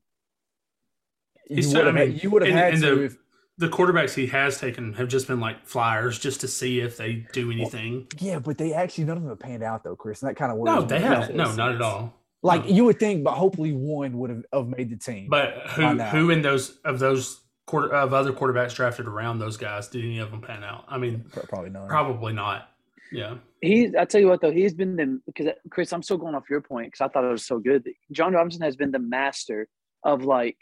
[1.49, 3.17] you would have I mean, you would have had and to the- if,
[3.59, 7.25] the quarterbacks he has taken have just been like flyers just to see if they
[7.33, 8.07] do anything.
[8.19, 10.21] yeah, but they actually none of them have panned out though, Chris.
[10.21, 11.35] And that kind of no, they haven't.
[11.35, 12.13] No, not at all.
[12.43, 12.69] Like No.
[12.71, 15.27] you would think, but hopefully one would have, have made the team.
[15.29, 19.87] But who who in those of those quarter of other quarterbacks drafted around those guys
[19.89, 20.85] did any of them pan out?
[20.87, 21.87] I mean, probably not.
[21.89, 22.69] probably not.
[23.11, 23.35] Yeah.
[23.61, 26.43] He, I tell you what though, he's been the because Chris, I'm still going off
[26.49, 27.89] your point because I thought it was so good.
[28.11, 29.67] Jon Robinson has been the master
[30.03, 30.57] of like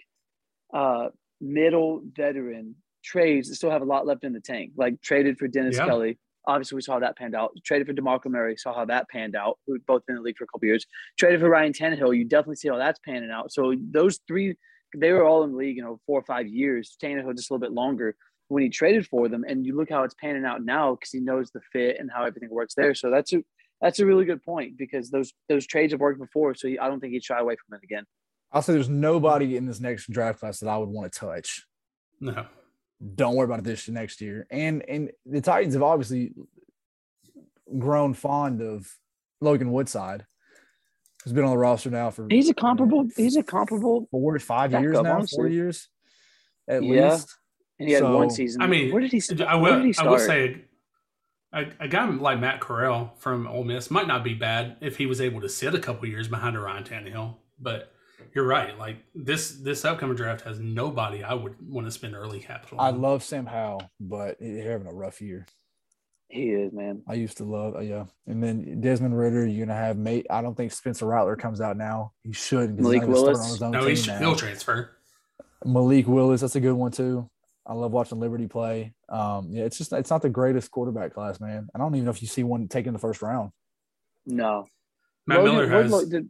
[0.74, 1.10] uh
[1.42, 4.72] middle veteran trades that still have a lot left in the tank.
[4.76, 5.86] Like traded for Dennis Yeah.
[5.86, 6.18] Kelly.
[6.48, 7.52] Obviously, we saw that panned out.
[7.64, 9.58] Traded for DeMarco Murray, saw how that panned out.
[9.66, 10.86] Who'd both been in the league for a couple years.
[11.18, 13.52] Traded for Ryan Tannehill, you definitely see how that's panning out.
[13.52, 14.56] So those three,
[14.96, 16.96] they were all in the league, you know, four or five years.
[17.02, 18.16] Tannehill just a little bit longer
[18.48, 21.20] when he traded for them, and you look how it's panning out now because he
[21.20, 22.94] knows the fit and how everything works there.
[22.94, 23.44] So that's a
[23.82, 26.54] that's a really good point because those those trades have worked before.
[26.54, 28.04] So I don't think he'd shy away from it again.
[28.52, 31.66] I'll say there's nobody in this next draft class that I would want to touch.
[32.22, 32.46] No.
[33.16, 34.48] Don't worry about it this next year.
[34.50, 36.32] And and the Titans have obviously
[37.78, 38.90] grown fond of
[39.42, 40.26] Logan Woodside,
[41.24, 43.08] who's been on the roster now for He's a comparable.
[43.16, 44.08] He's a comparable.
[44.12, 45.38] four to five years now, honestly.
[45.38, 45.90] four years
[46.68, 47.14] at Yeah.
[47.14, 47.36] least.
[47.80, 48.62] And he had one season.
[48.62, 49.20] I mean, where did he?
[49.20, 49.84] st- I where will.
[49.84, 50.62] did he I will say,
[51.52, 55.06] a, a guy like Matt Corral from Ole Miss might not be bad if he
[55.06, 57.36] was able to sit a couple years behind a Ryan Tannehill.
[57.60, 57.92] But
[58.34, 58.78] you're right.
[58.78, 62.80] Like this, this upcoming draft has nobody I would want to spend early capital.
[62.80, 63.02] I on.
[63.02, 65.46] love Sam Howell, but they're having a rough year.
[66.30, 67.02] he is man.
[67.08, 68.06] I used to love, uh, yeah.
[68.28, 70.26] And then Desmond Ridder, you're gonna have mate.
[70.30, 72.12] I don't think Spencer Rattler comes out now.
[72.24, 72.70] He should.
[72.70, 73.40] 'cause he's Malik not Willis?
[73.40, 74.20] on his own no, team he should, now.
[74.20, 74.92] he'll transfer.
[75.64, 77.30] Malik Willis, that's a good one too.
[77.68, 78.94] I love watching Liberty play.
[79.10, 81.68] Um, yeah, it's just it's not the greatest quarterback class, man.
[81.74, 83.52] I don't even know if you see one taking the first round.
[84.28, 84.66] No.
[85.26, 86.30] Matt Logan- Miller has lo- did-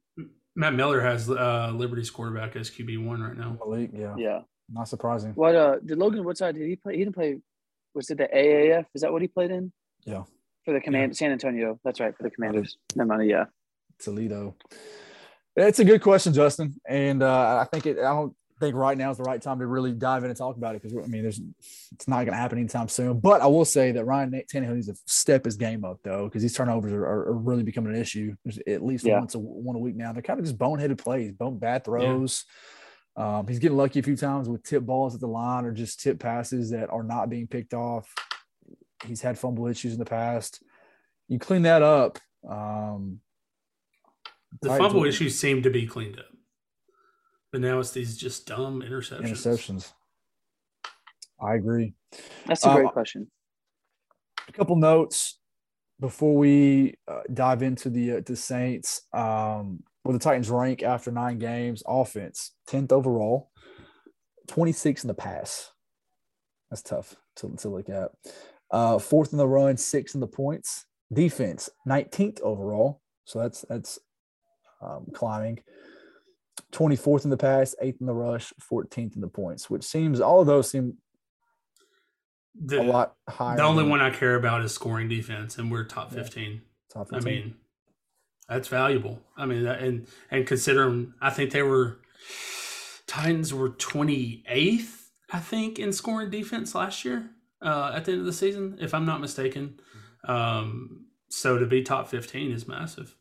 [0.56, 3.58] Matt Miller has uh, Liberty's quarterback as QB one right now.
[3.60, 4.40] Malik, yeah, yeah.
[4.70, 5.32] not surprising.
[5.34, 6.94] What uh did Logan Woodside did he play?
[6.98, 7.40] He didn't play.
[7.94, 8.86] Was it the AAF?
[8.94, 9.72] Is that what he played in?
[10.06, 10.24] Yeah.
[10.64, 11.80] For the command San Antonio.
[11.84, 12.78] That's right for the Commanders.
[12.96, 13.46] No money, Yeah.
[14.00, 14.56] Toledo.
[15.56, 17.98] It's a good question, Justin, and uh, I think it.
[18.00, 20.58] I don't think right now is the right time to really dive in and talk
[20.58, 21.40] about it because I mean, there's
[21.94, 23.20] it's not going to happen anytime soon.
[23.20, 26.42] But I will say that Ryan Tannehill needs to step his game up though because
[26.42, 28.36] these turnovers are, are, are really becoming an issue.
[28.44, 29.20] There's at least Yeah.
[29.20, 30.12] once a one a week now.
[30.14, 32.44] They're kind of just boneheaded plays, bone bad throws.
[33.18, 36.02] Um, he's getting lucky a few times with tip balls at the line or just
[36.02, 38.14] tip passes that are not being picked off.
[39.06, 40.62] He's had fumble issues in the past.
[41.30, 42.20] You clean that up.
[42.48, 43.22] Um,
[44.62, 46.26] The fumble issues seem to be cleaned up,
[47.56, 49.30] but now it's these just dumb interceptions.
[49.30, 49.94] interceptions.
[51.42, 51.94] I agree.
[52.46, 53.32] That's a Uh, great question.
[54.50, 55.40] A couple notes
[56.02, 59.04] before we uh, dive into the uh, the Saints.
[59.14, 63.52] Um, where the Titans rank after nine games, offense tenth overall,
[64.48, 65.72] twenty six in the pass.
[66.70, 68.12] That's tough to, to look at.
[68.70, 70.88] Uh, fourth in the run, sixth in the points.
[71.14, 73.98] Defense nineteenth overall, so that's that's
[74.82, 75.60] um, climbing.
[76.72, 80.42] 24th in the pass, eighth in the rush, 14th in the points, which seems all
[80.42, 80.98] of those seem
[82.56, 83.58] The, a lot higher.
[83.58, 86.24] the only one I care about is scoring defense, and we're top Yeah.
[86.24, 86.62] fifteen.
[86.90, 87.56] top I mean,
[88.48, 89.22] that's valuable.
[89.36, 92.00] I mean, that- and and considering, I think they were
[93.08, 97.30] Titans were twenty eighth, I think, in scoring defense last year
[97.62, 99.80] uh, at the end of the season, if I'm not mistaken.
[100.24, 103.16] Um, so to be top fifteen is massive.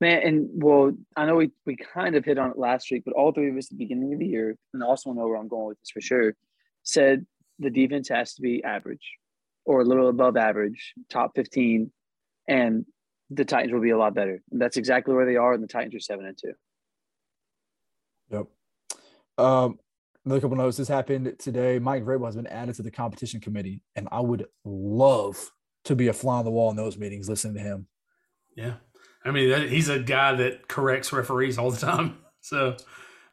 [0.00, 3.14] Man, and well, I know we, we kind of hit on it last week, but
[3.14, 5.36] all three of us at the beginning of the year, and I also know where
[5.36, 6.34] I'm going with this for sure,
[6.82, 7.26] said
[7.58, 9.16] the defense has to be average
[9.64, 11.92] or a little above average, top 15,
[12.48, 12.84] and
[13.30, 14.42] the Titans will be a lot better.
[14.50, 16.52] And that's exactly where they are, and the Titans are seven and two.
[18.30, 18.46] Yep.
[19.38, 19.78] Um,
[20.24, 20.76] another couple notes.
[20.76, 21.78] This happened today.
[21.78, 25.50] Mike Vrabel has been added to the competition committee, and I would love
[25.84, 27.86] to be a fly on the wall in those meetings, listening to him.
[28.56, 28.74] Yeah,
[29.24, 32.18] I mean that, he's a guy that corrects referees all the time.
[32.44, 32.76] So,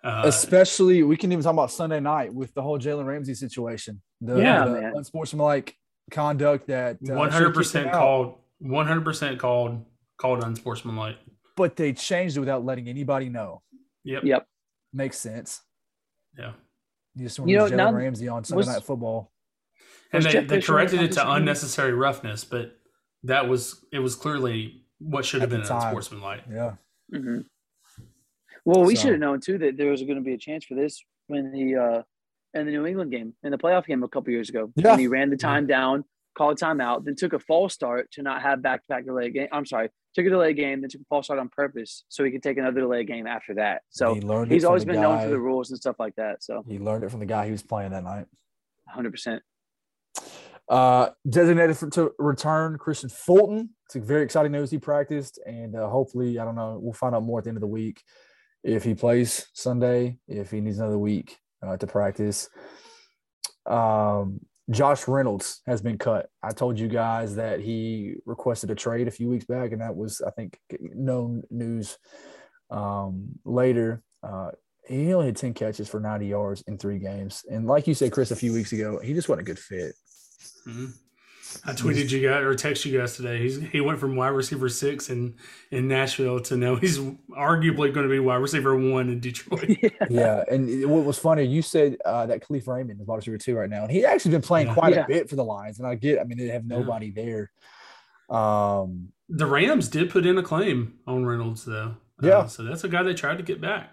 [0.04, 4.04] uh, especially we can even talk about Sunday night with the whole Jalen Ramsey situation.
[4.22, 4.94] The, Yeah, the man.
[4.96, 5.76] unsportsmanlike
[6.12, 8.36] conduct that uh, one should've hundred kicked percent called.
[8.60, 9.84] One hundred percent called.
[10.20, 11.18] Called unsportsmanlike.
[11.56, 13.64] but they changed it without letting anybody know.
[14.04, 14.24] Yep.
[14.26, 14.48] Yep.
[14.94, 15.62] Makes sense.
[16.38, 16.52] Yeah.
[17.16, 19.32] You just want You to know, Jalen Ramsey on Sunday was- Night Football.
[20.14, 22.78] And they, they Fisher on the corrected it to unnecessary roughness, but
[23.24, 25.82] that was it was clearly what should have At the been time.
[25.84, 26.44] unsportsmanlike.
[26.52, 26.76] Yeah.
[27.12, 27.40] hmm
[28.66, 30.66] Well, we So- should have known too that there was going to be a chance
[30.66, 32.04] for this when the uh
[32.54, 34.92] in the New England game in the playoff game a couple years ago Yeah.
[34.92, 36.04] when he ran the time down,
[36.36, 39.30] called a timeout, then took a false start to not have back to back delay
[39.30, 39.48] game.
[39.52, 42.32] I'm sorry, took a delay game, then took a false start on purpose so he
[42.32, 43.84] could take another delay game after that.
[43.90, 46.16] So he learned he's always the been known guy- for the rules and stuff like
[46.16, 46.44] that.
[46.44, 48.26] So He learned it from the guy he was playing that night.
[48.86, 49.12] 100.
[49.12, 49.44] percent
[50.68, 53.70] Uh, designated for, to return Kristian Fulton.
[53.96, 54.70] It's very exciting news.
[54.70, 56.78] He practiced, and uh, hopefully, I don't know.
[56.82, 58.04] We'll find out more at the end of the week
[58.64, 62.50] if he plays Sunday, if he needs another week uh, to practice.
[63.66, 66.30] Um, Josh Reynolds has been cut.
[66.44, 69.96] I told you guys that he requested a trade a few weeks back, and that
[69.96, 71.98] was, I think, known news
[72.70, 74.04] um, later.
[74.22, 74.52] Uh,
[74.88, 77.44] he only had 10 catches for 90 yards in three games.
[77.50, 79.96] And like you said, Chris, a few weeks ago, he just wasn't a good fit.
[80.68, 80.94] Mhm.
[81.66, 83.40] I tweeted you guys or texted you guys today.
[83.40, 85.36] He's he went from wide receiver six in
[85.72, 89.78] in Nashville to now he's arguably going to be wide receiver one in Detroit.
[90.10, 93.56] yeah, and what was funny, you said uh, that Kalif Raymond is wide receiver two
[93.56, 94.74] right now, and he's actually been playing Yeah.
[94.74, 95.06] quite Yeah.
[95.06, 95.80] a bit for the Lions.
[95.80, 96.78] And I get, I mean, they have Yeah.
[96.80, 97.52] nobody there.
[98.30, 101.96] Um, The Rams did put in a claim on Reynolds though.
[102.22, 102.46] Uh, Yeah.
[102.48, 103.90] so that's a guy they tried to get back.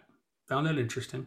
[0.48, 1.26] Found that interesting.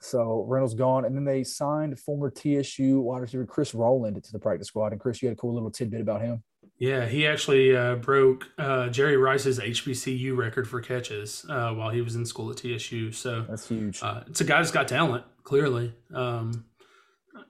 [0.00, 4.38] So Reynolds gone, and then they signed former TSU wide receiver Chris Rowland to the
[4.38, 4.92] practice squad.
[4.92, 6.42] And Chris, you had a cool little tidbit about him.
[6.78, 12.00] Yeah, he actually uh, broke uh, Jerry Rice's HBCU record for catches uh, while he
[12.02, 13.10] was in school at TSU.
[13.10, 14.00] So That's huge.
[14.00, 15.92] uh, it's a guy that's got talent, clearly.
[16.14, 16.64] Um,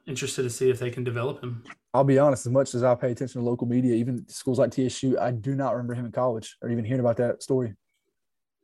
[0.07, 1.63] interested to see if they can develop him.
[1.93, 4.71] I'll be honest, as much as I pay attention to local media, even schools like
[4.71, 7.75] TSU, I do not remember him in college or even hearing about that story.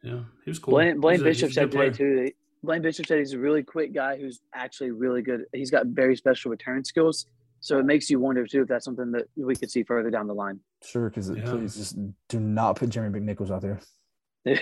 [0.02, 0.72] Yeah, he was cool.
[0.72, 2.28] Blaine, Blaine He's a- Bishop a said good today player.
[2.30, 2.34] too.
[2.64, 5.44] That- Blaine Bishop said he's a really quick guy who's actually really good.
[5.52, 7.26] He's got very special return skills.
[7.60, 10.26] So it makes you wonder too if that's something that we could see further down
[10.26, 10.60] the line.
[10.82, 11.44] Sure, because Yeah.
[11.50, 11.96] please just
[12.28, 13.80] do not put Jeremy McNichols out there.
[14.44, 14.60] That's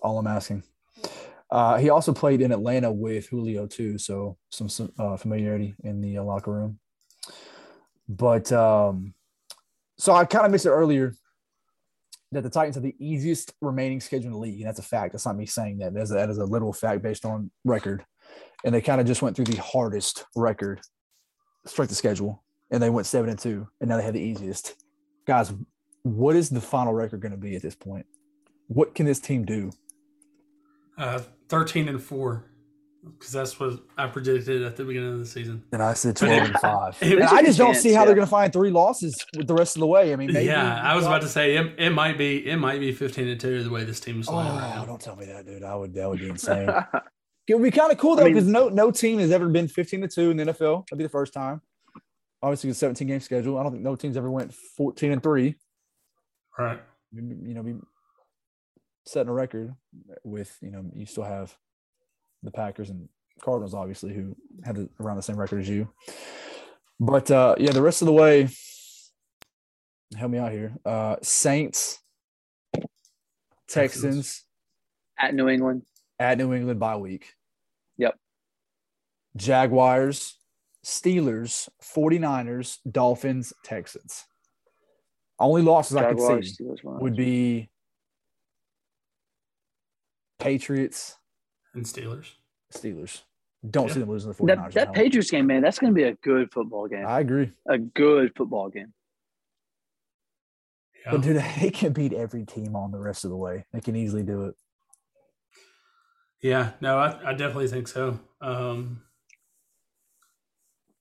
[0.00, 0.62] all I'm asking.
[1.50, 6.00] Uh, he also played in Atlanta with Julio too, so some, some uh, familiarity in
[6.00, 6.78] the uh, locker room.
[8.08, 9.14] But um,
[9.98, 11.12] so I kind of missed it earlier
[12.32, 15.12] that the Titans have the easiest remaining schedule in the league, and that's a fact.
[15.12, 15.94] That's not me saying that.
[15.94, 18.04] That is a, that is a literal fact based on record.
[18.64, 20.80] And they kind of just went through the hardest record
[21.66, 24.74] strength of schedule, and they went seven and two, and now they have the easiest.
[25.26, 25.52] Guys,
[26.02, 28.06] what is the final record going to be at this point?
[28.68, 29.70] What can this team do?
[30.98, 32.44] Uh, 13 and 4,
[33.18, 35.62] because that's what I predicted at the beginning of the season.
[35.72, 36.96] And I said 12 and 5.
[37.02, 38.06] And I just don't chance, see how yeah.
[38.06, 40.12] they're going to find three losses with the rest of the way.
[40.12, 40.46] I mean, maybe.
[40.46, 43.40] yeah, I was about to say it, it might be it might be 15 and
[43.40, 45.62] 2 the way this team is Oh, playing right don't tell me that, dude.
[45.62, 45.94] I would.
[45.94, 46.68] That would be insane.
[47.46, 49.48] it would be kind of cool though, I mean- because no no team has ever
[49.48, 50.86] been 15 to two in the NFL.
[50.86, 51.60] That'd be the first time.
[52.42, 53.58] Obviously, it's a 17 game schedule.
[53.58, 55.56] I don't think no teams ever went 14 and three.
[56.58, 56.80] Right.
[57.12, 57.74] You know, be
[59.06, 59.74] setting a record
[60.24, 61.56] with you know you still have
[62.42, 63.08] the Packers and
[63.40, 65.88] Cardinals, obviously, who had the, around the same record as you.
[66.98, 68.48] But uh, yeah, the rest of the way,
[70.16, 70.74] help me out here.
[70.84, 71.98] Uh, Saints,
[73.68, 74.44] Texans,
[75.18, 75.82] At New England.
[76.18, 77.34] at New England by week.
[77.98, 78.18] Yep.
[79.36, 80.38] Jaguars,
[80.84, 84.24] Steelers, 49ers, Dolphins, Texans.
[85.38, 87.68] Only losses I could see Steelers, would be
[90.38, 91.16] Patriots,
[91.76, 92.32] And Steelers.
[92.74, 93.20] Steelers.
[93.70, 93.94] Don't Yeah.
[93.94, 94.72] see them losing the 49ers.
[94.72, 94.92] that, that.
[94.94, 95.62] Patriots game, man.
[95.62, 97.06] That's going to be a good football game.
[97.06, 97.52] I agree.
[97.68, 98.92] A good football game.
[101.04, 101.12] Yeah.
[101.12, 103.64] But dude, they can beat every team on the rest of the way.
[103.72, 104.54] They can easily do it.
[106.42, 108.20] Yeah, no, I, I definitely think so.
[108.40, 109.02] Um,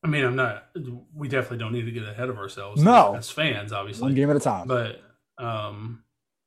[0.04, 0.68] I mean, I'm not.
[1.14, 2.82] We definitely don't need to get ahead of ourselves.
[2.82, 3.16] No.
[3.16, 4.04] as fans, obviously.
[4.04, 4.68] One game at a time.
[4.68, 5.02] But
[5.38, 6.04] um,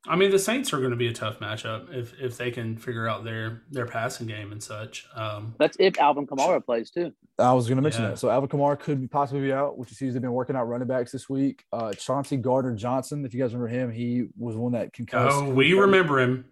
[0.06, 2.76] I mean, the Saints are going to be a tough matchup if if they can
[2.76, 5.06] figure out their their passing game and such.
[5.14, 7.12] Um, That's if Alvin Kamara plays too.
[7.38, 8.10] I was going to mention Yeah.
[8.10, 8.18] that.
[8.18, 11.10] So Alvin Kamara could possibly be out, which is he's been working out running backs
[11.10, 11.64] this week.
[11.72, 15.36] Uh, Chauncey Gardner Johnson, if you guys remember him, he was one that concussed.
[15.36, 16.44] oh, we remember him.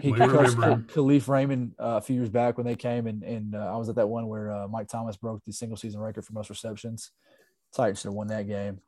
[0.00, 0.92] He we concussed remember.
[0.92, 3.88] Kalif Raymond uh, a few years back when they came, and and uh, I was
[3.88, 7.12] at that one where uh, Mike Thomas broke the single season record for most receptions.
[7.74, 8.80] Titans should have won that game.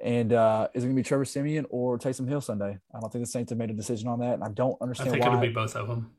[0.00, 2.78] And uh, is it going to be Trevor Siemian or Taysom Hill Sunday?
[2.94, 5.08] I don't think the Saints have made a decision on that, and I don't understand.
[5.08, 5.30] I think why.
[5.30, 6.10] it'll be both of them.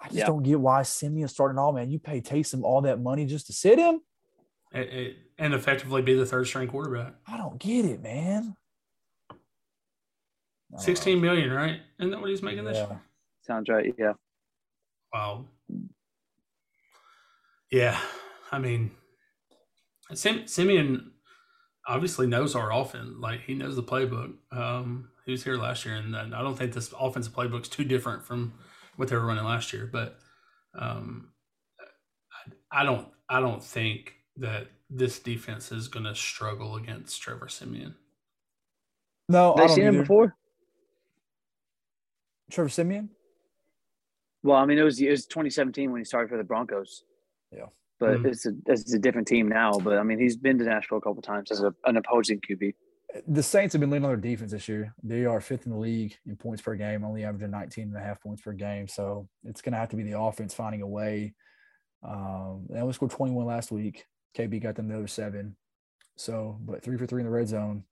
[0.00, 0.26] I just Yeah.
[0.26, 1.90] don't get why Siemian starting all man.
[1.90, 4.00] You pay Taysom all that money just to sit him.
[4.72, 7.14] It, it, and effectively be the third string quarterback.
[7.28, 8.56] I don't get it, man.
[9.30, 9.40] I don't
[10.72, 10.78] know.
[10.78, 11.80] Sixteen million, right?
[12.00, 13.00] Isn't that what he's making this year?
[13.42, 13.94] Sounds right.
[13.96, 14.14] Yeah.
[15.12, 15.44] Wow.
[17.70, 17.98] Yeah,
[18.52, 18.90] I mean,
[20.12, 21.12] Sim- Siemian
[21.86, 23.14] obviously knows our offense.
[23.18, 24.34] Like he knows the playbook.
[24.50, 28.24] Um, he was here last year, and I don't think this offensive playbook's too different
[28.24, 28.54] from
[28.96, 29.88] what they were running last year.
[29.90, 30.18] But
[30.78, 31.30] um,
[32.70, 37.48] I, I don't, I don't think that this defense is going to struggle against Trevor
[37.48, 37.94] Siemian.
[39.28, 40.36] No, I They don't seen him before?
[42.50, 43.08] Trevor Siemian.
[44.42, 47.04] Well, I mean, it was it was 2017 when he started for the Broncos.
[47.50, 47.66] Yeah.
[48.04, 48.26] But Mhm.
[48.26, 49.72] it's a it's a different team now.
[49.78, 52.74] But I mean, he's been to Nashville a couple times as a, an opposing QB.
[53.28, 54.92] The Saints have been leaning on their defense this year.
[55.02, 58.00] They are fifth in the league in points per game, only averaging 19 and a
[58.00, 58.88] half points per game.
[58.88, 61.32] So it's going to have to be the offense finding a way.
[62.02, 64.04] Um, they only scored 21 last week.
[64.36, 65.54] KB got them the other seven.
[66.16, 67.84] So, but three for three in the red zone.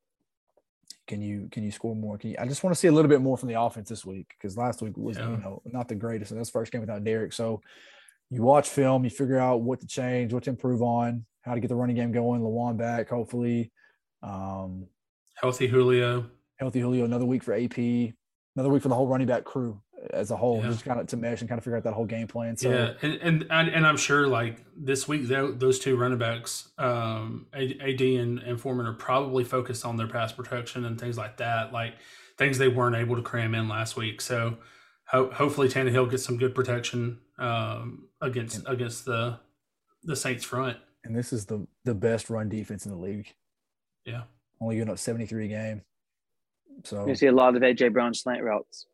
[1.07, 2.19] Can you can you score more?
[2.19, 4.05] Can you, I just want to see a little bit more from the offense this
[4.05, 5.31] week because last week was Yeah.
[5.31, 7.33] you know not the greatest, and that's the first game without Derek.
[7.33, 7.61] So
[8.33, 11.61] you watch film, you figure out what to change, what to improve on, how to
[11.61, 12.41] get the running game going.
[12.41, 13.71] Lewan back, hopefully.
[14.23, 14.87] Um,
[15.35, 16.27] Healthy Julio.
[16.57, 17.77] healthy Julio, another week for AP,
[18.57, 19.81] another week for the whole running back crew
[20.13, 20.69] as a whole, Yeah.
[20.71, 22.57] just kind of to mesh and kind of figure out that whole game plan.
[22.57, 26.19] So yeah, and, and and and I'm sure like this week tho- those two running
[26.19, 31.19] backs, um, AD and, and Foreman are probably focused on their pass protection and things
[31.19, 31.95] like that, like
[32.39, 34.21] things they weren't able to cram in last week.
[34.21, 34.59] So
[35.07, 39.39] ho- hopefully Tannehill gets some good protection um, against against the
[40.05, 40.77] the Saints front.
[41.05, 43.29] and this is the the best run defense in the league.
[44.05, 44.23] Yeah.
[44.61, 45.83] Only giving up 73 a game.
[46.85, 48.87] So You see a lot of AJ Brown slant routes.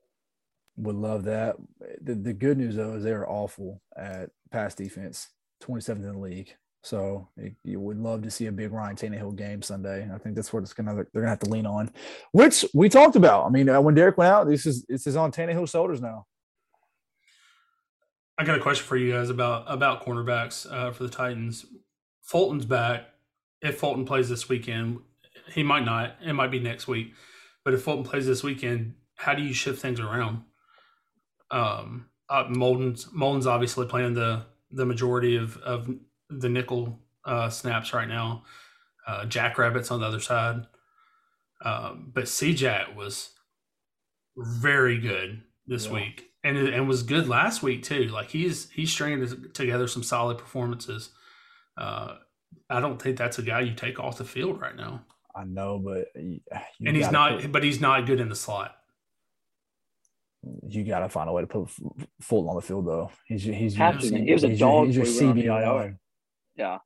[0.76, 1.56] would love that.
[2.02, 5.28] The, the good news though is they're awful at pass defense,
[5.62, 6.54] 27th in the league.
[6.82, 10.08] So it- you would love to see a big Ryan Tannehill game Sunday.
[10.12, 11.90] I think that's what it's gonna they're gonna have to lean on,
[12.32, 13.46] which we talked about.
[13.46, 16.26] I mean, uh, when Derek went out, this is this is on Tannehill's shoulders now.
[18.38, 21.66] I got a question for you guys about about cornerbacks uh, for the Titans.
[22.22, 23.06] Fulton's back.
[23.60, 25.00] If Fulton plays this weekend,
[25.52, 26.14] he might not.
[26.24, 27.14] It might be next week.
[27.64, 30.42] But if Fulton plays this weekend, how do you shift things around?
[31.50, 35.90] Um, uh, Molden's Molden's obviously playing the the majority of of
[36.30, 38.44] the nickel uh, snaps right now.
[39.06, 40.66] Uh, Jackrabbits on the other side,
[41.64, 43.30] um, but CJat was
[44.36, 45.94] very good this Yeah.
[45.94, 48.04] week, and and was good last week too.
[48.08, 51.10] Like he's he's stringing together some solid performances.
[51.76, 52.16] Uh,
[52.70, 55.02] I don't think that's a guy you take off the field right now,
[55.34, 56.40] I know, but you,
[56.78, 57.40] you and he's not.
[57.40, 58.74] put- but he's not good in the slot.
[60.66, 63.10] you got to find a way to put F- Fulton on the field, though.
[63.26, 64.24] He's your- he's Have your, to.
[64.24, 65.84] He was a he's your- dog He's your before he went on the CB1.
[65.86, 65.98] IR.
[66.56, 66.78] Yeah.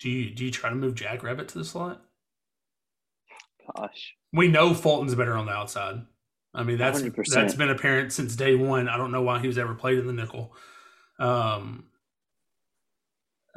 [0.00, 2.02] Do you do you try to move Jackrabbit to the slot?
[3.76, 4.14] Gosh.
[4.32, 6.02] We know Fulton's better on the outside.
[6.56, 7.26] I mean that's 100%.
[7.28, 8.88] that's been apparent since day one.
[8.88, 10.54] I don't know why he was ever played in the nickel.
[11.18, 11.84] Um,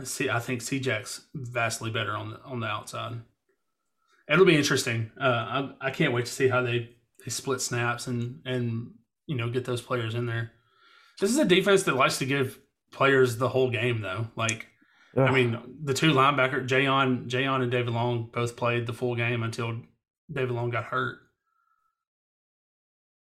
[0.03, 3.21] see, I think C-Jack's vastly better on the on the outside.
[4.27, 5.11] It'll be interesting.
[5.19, 6.91] Uh, I, I can't wait to see how they,
[7.23, 8.91] they split snaps and and
[9.25, 10.51] you know get those players in there.
[11.19, 12.59] This is a defense that likes to give
[12.91, 14.27] players the whole game, though.
[14.35, 14.67] Like
[15.17, 19.43] I mean, the two linebacker, Jayon, Jayon and David Long both played the full game
[19.43, 19.81] until
[20.31, 21.17] David Long got hurt.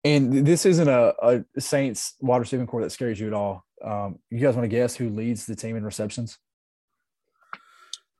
[0.04, 3.64] And this isn't a, a Saints wide receiving corps that scares you at all.
[3.84, 6.38] Um, you guys want to guess who leads the team in receptions?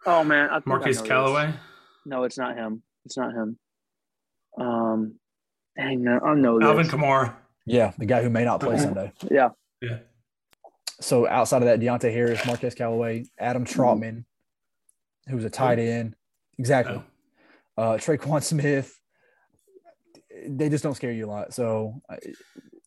[0.07, 1.09] Oh man, I think I Marquez know this.
[1.09, 1.55] Callaway.
[2.07, 2.83] No, it's not him.
[3.05, 3.59] It's not him.
[4.61, 5.15] Um,
[5.77, 6.67] dang, no, I know this.
[6.69, 7.35] Alvin Kamara.
[7.67, 8.79] Yeah, the guy who may not play.
[8.79, 9.13] Sunday.
[9.31, 9.99] yeah, Yeah.
[11.01, 13.81] So outside of that, Deonte Harris, Marquez Callaway, Adam Mm-hmm.
[13.81, 14.25] Trautman,
[15.29, 16.15] who's a tight end.
[16.59, 17.03] Exactly.
[17.77, 17.83] Oh.
[17.83, 19.01] Uh, Tre'Quan Smith.
[20.47, 21.55] They just don't scare you a lot.
[21.55, 22.01] So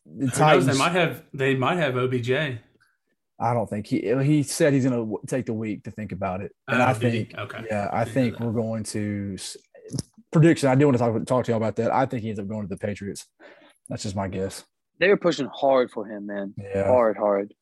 [0.06, 0.66] the Who knows?
[0.66, 1.24] They might have.
[1.34, 2.32] They might have OBJ.
[3.38, 6.42] I don't think he he said he's going to take the week to think about
[6.42, 7.66] it, and Oh, I think Okay.
[7.70, 9.38] yeah, I think we're going to
[10.32, 10.70] prediction.
[10.70, 11.92] I do want to talk talk to y'all about that.
[11.92, 13.28] I think he ends up going to the Patriots.
[13.90, 14.64] That's just my guess.
[15.00, 16.54] They were pushing hard for him, man.
[16.58, 16.88] Yeah.
[16.88, 17.54] Hard, hard.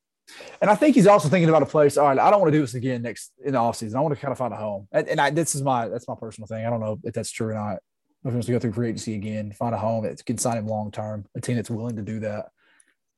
[0.62, 1.96] And I think he's also thinking about a place.
[1.96, 3.96] All right, I don't want to do this again next in the offseason.
[3.96, 4.86] I want to kind of find a home.
[4.92, 6.64] And, and I, this is my that's my personal thing.
[6.64, 7.78] I don't know if that's true or not.
[8.24, 10.56] If he wants to go through free agency again, find a home that can sign
[10.56, 12.46] him long term, a team that's willing to do that.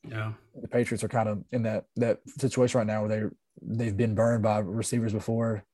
[0.09, 0.33] Yeah.
[0.61, 3.31] The Patriots are kind of in that that situation right now where
[3.63, 5.65] they they've been burned by receivers before.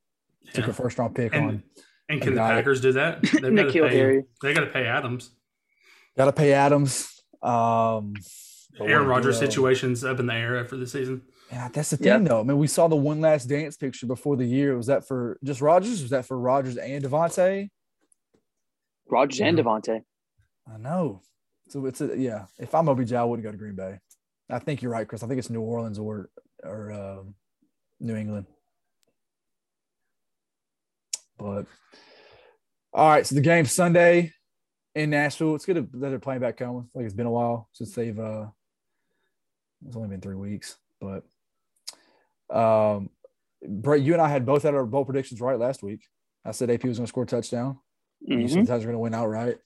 [0.52, 1.62] Took a first round pick And, on.
[2.08, 2.40] and can the.
[2.40, 3.22] Packers do that?
[3.22, 3.96] They've got to pay.
[3.96, 4.24] Harry.
[4.42, 5.30] They got to pay Adams.
[6.16, 7.08] Got to pay Adams.
[7.42, 8.14] Um,
[8.78, 11.22] but Aaron Rodgers' situation's up in the air after the season.
[11.50, 12.16] Yeah, that's the Yeah.
[12.16, 12.40] thing, though.
[12.40, 14.76] I mean, we saw the one last dance picture before the year.
[14.76, 16.00] Was that for just Rodgers?
[16.02, 17.68] Was that for Rodgers and Davante?
[19.12, 19.58] Rodgers and.
[19.58, 20.02] Davante.
[20.72, 21.20] I know.
[21.68, 22.46] So it's a yeah.
[22.58, 23.98] If I'm OBJ, I wouldn't go to Green Bay.
[24.50, 25.22] I think you're right, Chris.
[25.22, 26.30] I think it's New Orleans or
[26.62, 27.34] or um,
[28.00, 28.46] New England.
[31.38, 31.66] But
[32.92, 34.32] all right, so the game Sunday
[34.94, 35.54] in Nashville.
[35.54, 36.90] It's good that they're playing back home.
[36.94, 38.18] Like it's been a while since they've.
[38.18, 38.46] uh
[39.86, 41.24] It's only been three weeks, but
[42.54, 43.08] um,
[43.66, 46.02] Brett, you and I had both had our bowl predictions right last week.
[46.44, 47.78] I said AP was going to score a touchdown.
[48.24, 48.48] You Mhm.
[48.50, 49.58] said the Titans were going to win outright.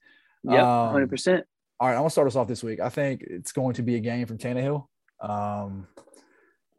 [0.44, 1.46] Yep, Um, hundred percent.
[1.78, 2.80] All right, I'm gonna start us off this week.
[2.80, 4.86] I think it's going to be a game from Tannehill.
[5.20, 5.86] Um,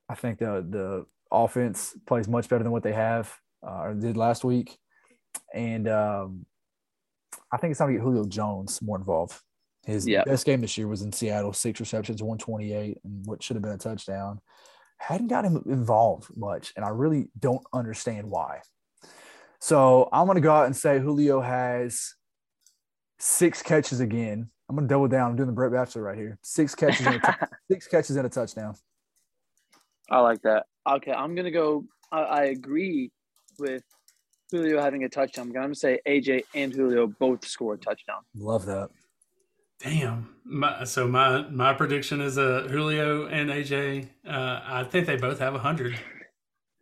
[0.10, 4.18] I think the the offense plays much better than what they have uh, or did
[4.18, 4.78] last week,
[5.54, 6.46] and um,
[7.52, 9.40] I think it's time to get Julio Jones more involved.
[9.86, 10.24] His Yeah.
[10.24, 13.72] best game this year was in Seattle, six receptions, 128, and what should have been
[13.74, 14.42] a touchdown.
[14.98, 18.62] Hadn't got him involved much, and I really don't understand why.
[19.60, 22.16] So I'm gonna go out and say Julio has
[23.20, 24.50] six catches again.
[24.70, 25.32] I'm gonna double down.
[25.32, 26.38] I'm doing the Brett Bachelor right here.
[26.42, 28.76] Six catches, and a six catches and a touchdown.
[30.10, 30.66] I like that.
[30.88, 31.86] Okay, I'm gonna go.
[32.12, 33.12] I, I agree
[33.60, 33.84] with
[34.52, 35.48] Julio having a touchdown.
[35.48, 38.22] I'm gonna say AJ and Julio both score a touchdown.
[38.36, 38.90] Love that.
[39.80, 40.36] Damn.
[40.44, 44.08] My, so my my prediction is uh, Julio and AJ.
[44.28, 45.98] Uh, I think they both have a hundred.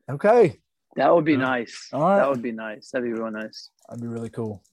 [0.10, 0.60] Okay,
[0.96, 1.38] That would be Yeah.
[1.40, 1.90] nice.
[1.94, 2.18] Right.
[2.18, 2.90] That would be nice.
[2.92, 3.70] That'd be real nice.
[3.88, 4.64] that'd be really cool.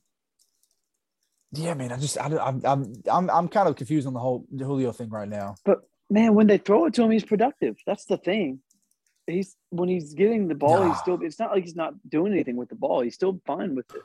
[1.53, 1.93] Yeah, man.
[1.93, 5.11] I just I, I'm I'm I'm I'm kind of confused on the whole Julio thing
[5.11, 5.57] right now.
[5.65, 7.77] But man, when they throw it to him, he's productive.
[7.87, 8.61] That's the thing.
[9.27, 10.89] He's when he's getting the ball, Nah.
[10.93, 11.19] he's still.
[11.23, 13.03] It's not like he's not doing anything with the ball.
[13.03, 14.01] He's still fine with it.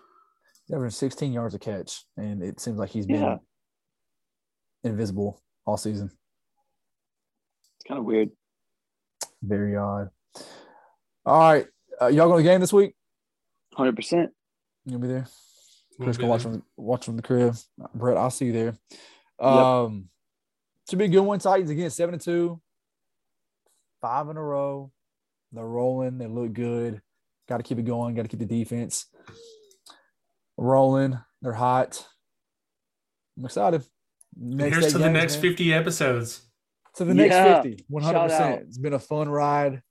[0.67, 3.37] He's averaging 16 yards a catch, and it seems like he's been Yeah.
[4.83, 6.11] invisible all season.
[7.77, 8.31] It's kind of weird.
[9.41, 10.09] Very odd.
[11.25, 11.67] All right,
[12.01, 12.95] uh, y'all going to the game this week?
[13.73, 14.31] Hundred percent.
[14.85, 15.27] You gonna be there?
[15.97, 17.55] We'll Chris be can watch from watch from the crib.
[17.93, 18.73] Brett, I'll see you there.
[19.39, 20.09] Um,
[20.89, 21.39] should be a good one.
[21.39, 22.61] Titans again, seven and two,
[24.01, 24.91] five in a row.
[25.51, 26.17] They're rolling.
[26.17, 27.01] They look good.
[27.47, 28.15] Got to keep it going.
[28.15, 29.05] Got to keep the defense
[30.57, 31.17] rolling.
[31.41, 32.05] They're hot.
[33.37, 33.83] I'm excited.
[34.35, 35.41] Next Here's eight to the next man.
[35.41, 36.41] 50 episodes.
[36.95, 37.61] To the next Yeah.
[37.61, 37.85] 50.
[37.91, 38.61] 100%.
[38.61, 39.81] It's been a fun ride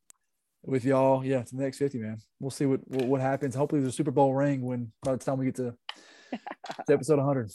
[0.67, 1.25] with y'all.
[1.25, 2.19] Yeah, to the next 50, man.
[2.41, 3.55] We'll see what, what, what happens.
[3.55, 5.75] Hopefully, there's a Super Bowl ring when by the time we get to,
[6.33, 6.39] to
[6.93, 7.51] episode 100.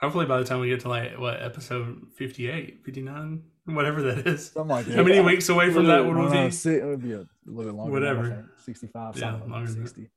[0.00, 4.50] Hopefully, by the time we get to like what episode 58, 59, whatever that is.
[4.50, 4.96] Something like that.
[4.96, 6.50] How many weeks away from that would we be?
[6.50, 7.92] si- it would be a little bit longer.
[7.92, 8.22] Whatever.
[8.22, 8.76] Than that, I think.
[8.76, 10.10] 65, Yeah, something like longer that, than 60.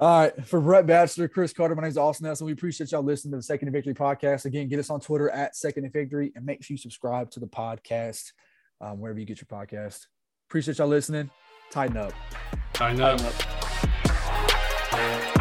[0.00, 0.46] All right.
[0.46, 2.46] For Brett Bachelor, Chris Carter, my name is Austin Nelson.
[2.46, 4.44] We appreciate y'all listening to the Second and Victory podcast.
[4.44, 7.40] Again, get us on Twitter at Second and Victory and make sure you subscribe to
[7.40, 8.30] the podcast
[8.80, 10.06] um, wherever you get your podcast.
[10.48, 11.30] Appreciate y'all listening.
[11.70, 12.12] Tighten up.
[12.72, 13.20] Tighten up.
[13.20, 15.37] Tighten up.